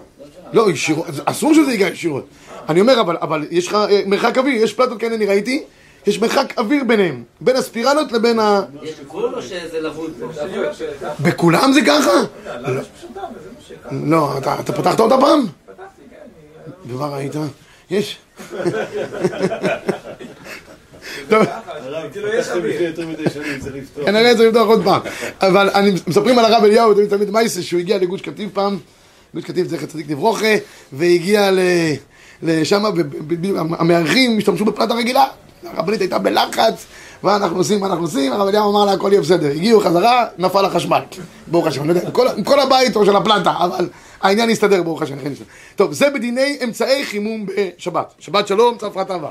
לא, 0.52 0.70
ישירות, 0.70 1.06
זה- 1.10 1.22
אסור 1.24 1.54
שזה 1.54 1.70
ייגע 1.70 1.88
ישירות. 1.88 2.26
אני 2.68 2.80
אומר, 2.80 3.00
אבל, 3.00 3.16
אבל 3.20 3.44
יש 3.50 3.66
לך 3.68 3.74
אה, 3.74 4.02
מרחק 4.06 4.38
אוויר, 4.38 4.62
יש 4.62 4.72
פלטות 4.74 5.00
כאלה, 5.00 5.14
אני 5.14 5.26
ראיתי, 5.26 5.64
יש 6.06 6.20
מרחק 6.20 6.58
אוויר 6.58 6.84
ביניהם, 6.84 7.22
בין 7.40 7.56
הספירלות 7.56 8.12
לבין 8.12 8.38
ה... 8.38 8.62
יש 8.82 9.00
גבול 9.00 9.34
או 9.34 9.42
שזה 9.42 9.80
לבוד 9.80 10.12
פה? 10.20 10.26
בכולם 11.20 11.72
זה 11.72 11.80
ככה? 11.86 12.10
וזה 12.10 12.72
מה 12.72 12.82
שקרה. 13.68 13.92
לא, 13.92 14.38
אתה, 14.38 14.72
פתחת 14.72 15.00
אותה 15.00 15.16
פעם? 15.20 15.46
פתחתי, 15.66 16.02
כן. 16.10 16.94
ומה 16.94 17.06
ראית? 17.06 17.32
יש? 17.90 18.18
הרב, 21.30 22.12
כאילו, 22.12 22.28
שנים, 23.30 23.60
צריך 23.60 23.74
לפתוח. 23.74 24.04
כנראה 24.04 24.36
צריך 24.36 24.48
לפתוח 24.48 24.68
עוד 24.68 24.84
פעם. 24.84 25.00
אבל 25.40 25.70
מספרים 26.06 26.38
על 26.38 26.44
הרב 26.44 26.64
אליהו, 26.64 26.94
תמיד 26.94 27.08
תמיד 27.08 27.30
מייסה, 27.30 27.62
שהוא 27.62 27.80
הגיע 27.80 27.98
לגוש 27.98 28.20
קטיף 28.20 28.50
פעם, 28.52 28.78
גוש 29.34 29.44
קטיף 29.44 29.66
זכר 29.68 29.86
צדיק 29.86 30.10
לברוכה, 30.10 30.54
והגיע. 30.92 31.50
לשם, 32.42 32.84
והמארחים 33.42 34.38
השתמשו 34.38 34.64
בפלטה 34.64 34.94
רגילה. 34.94 35.24
הרבנית 35.74 36.00
הייתה 36.00 36.18
בלחץ, 36.18 36.86
מה 37.22 37.36
אנחנו 37.36 37.56
עושים, 37.56 37.80
מה 37.80 37.86
אנחנו 37.86 38.04
עושים, 38.04 38.32
הרב 38.32 38.48
אליהו 38.48 38.70
אמר 38.70 38.84
לה, 38.84 38.92
הכל 38.92 39.08
יהיה 39.12 39.20
בסדר. 39.20 39.50
הגיעו 39.50 39.80
חזרה, 39.80 40.24
נפל 40.38 40.64
החשמל. 40.64 41.00
ברוך 41.46 41.66
השם, 41.66 41.80
אני 41.80 41.88
לא 41.88 41.94
יודע, 41.98 42.10
כל- 42.10 42.26
כל 42.44 42.60
הבית 42.60 42.96
או 42.96 43.06
של 43.06 43.16
הפלטה, 43.16 43.52
אבל 43.58 43.88
העניין 44.22 44.50
הסתדר, 44.50 44.82
ברוך 44.82 45.02
השם. 45.02 45.14
טוב, 45.76 45.92
זה 45.92 46.10
בדיני 46.10 46.58
אמצעי 46.64 47.04
חימום 47.04 47.46
בשבת. 47.46 48.14
שבת 48.18 48.46
שלום, 48.48 48.76
צפרת 48.78 49.10
אהבה. 49.10 49.28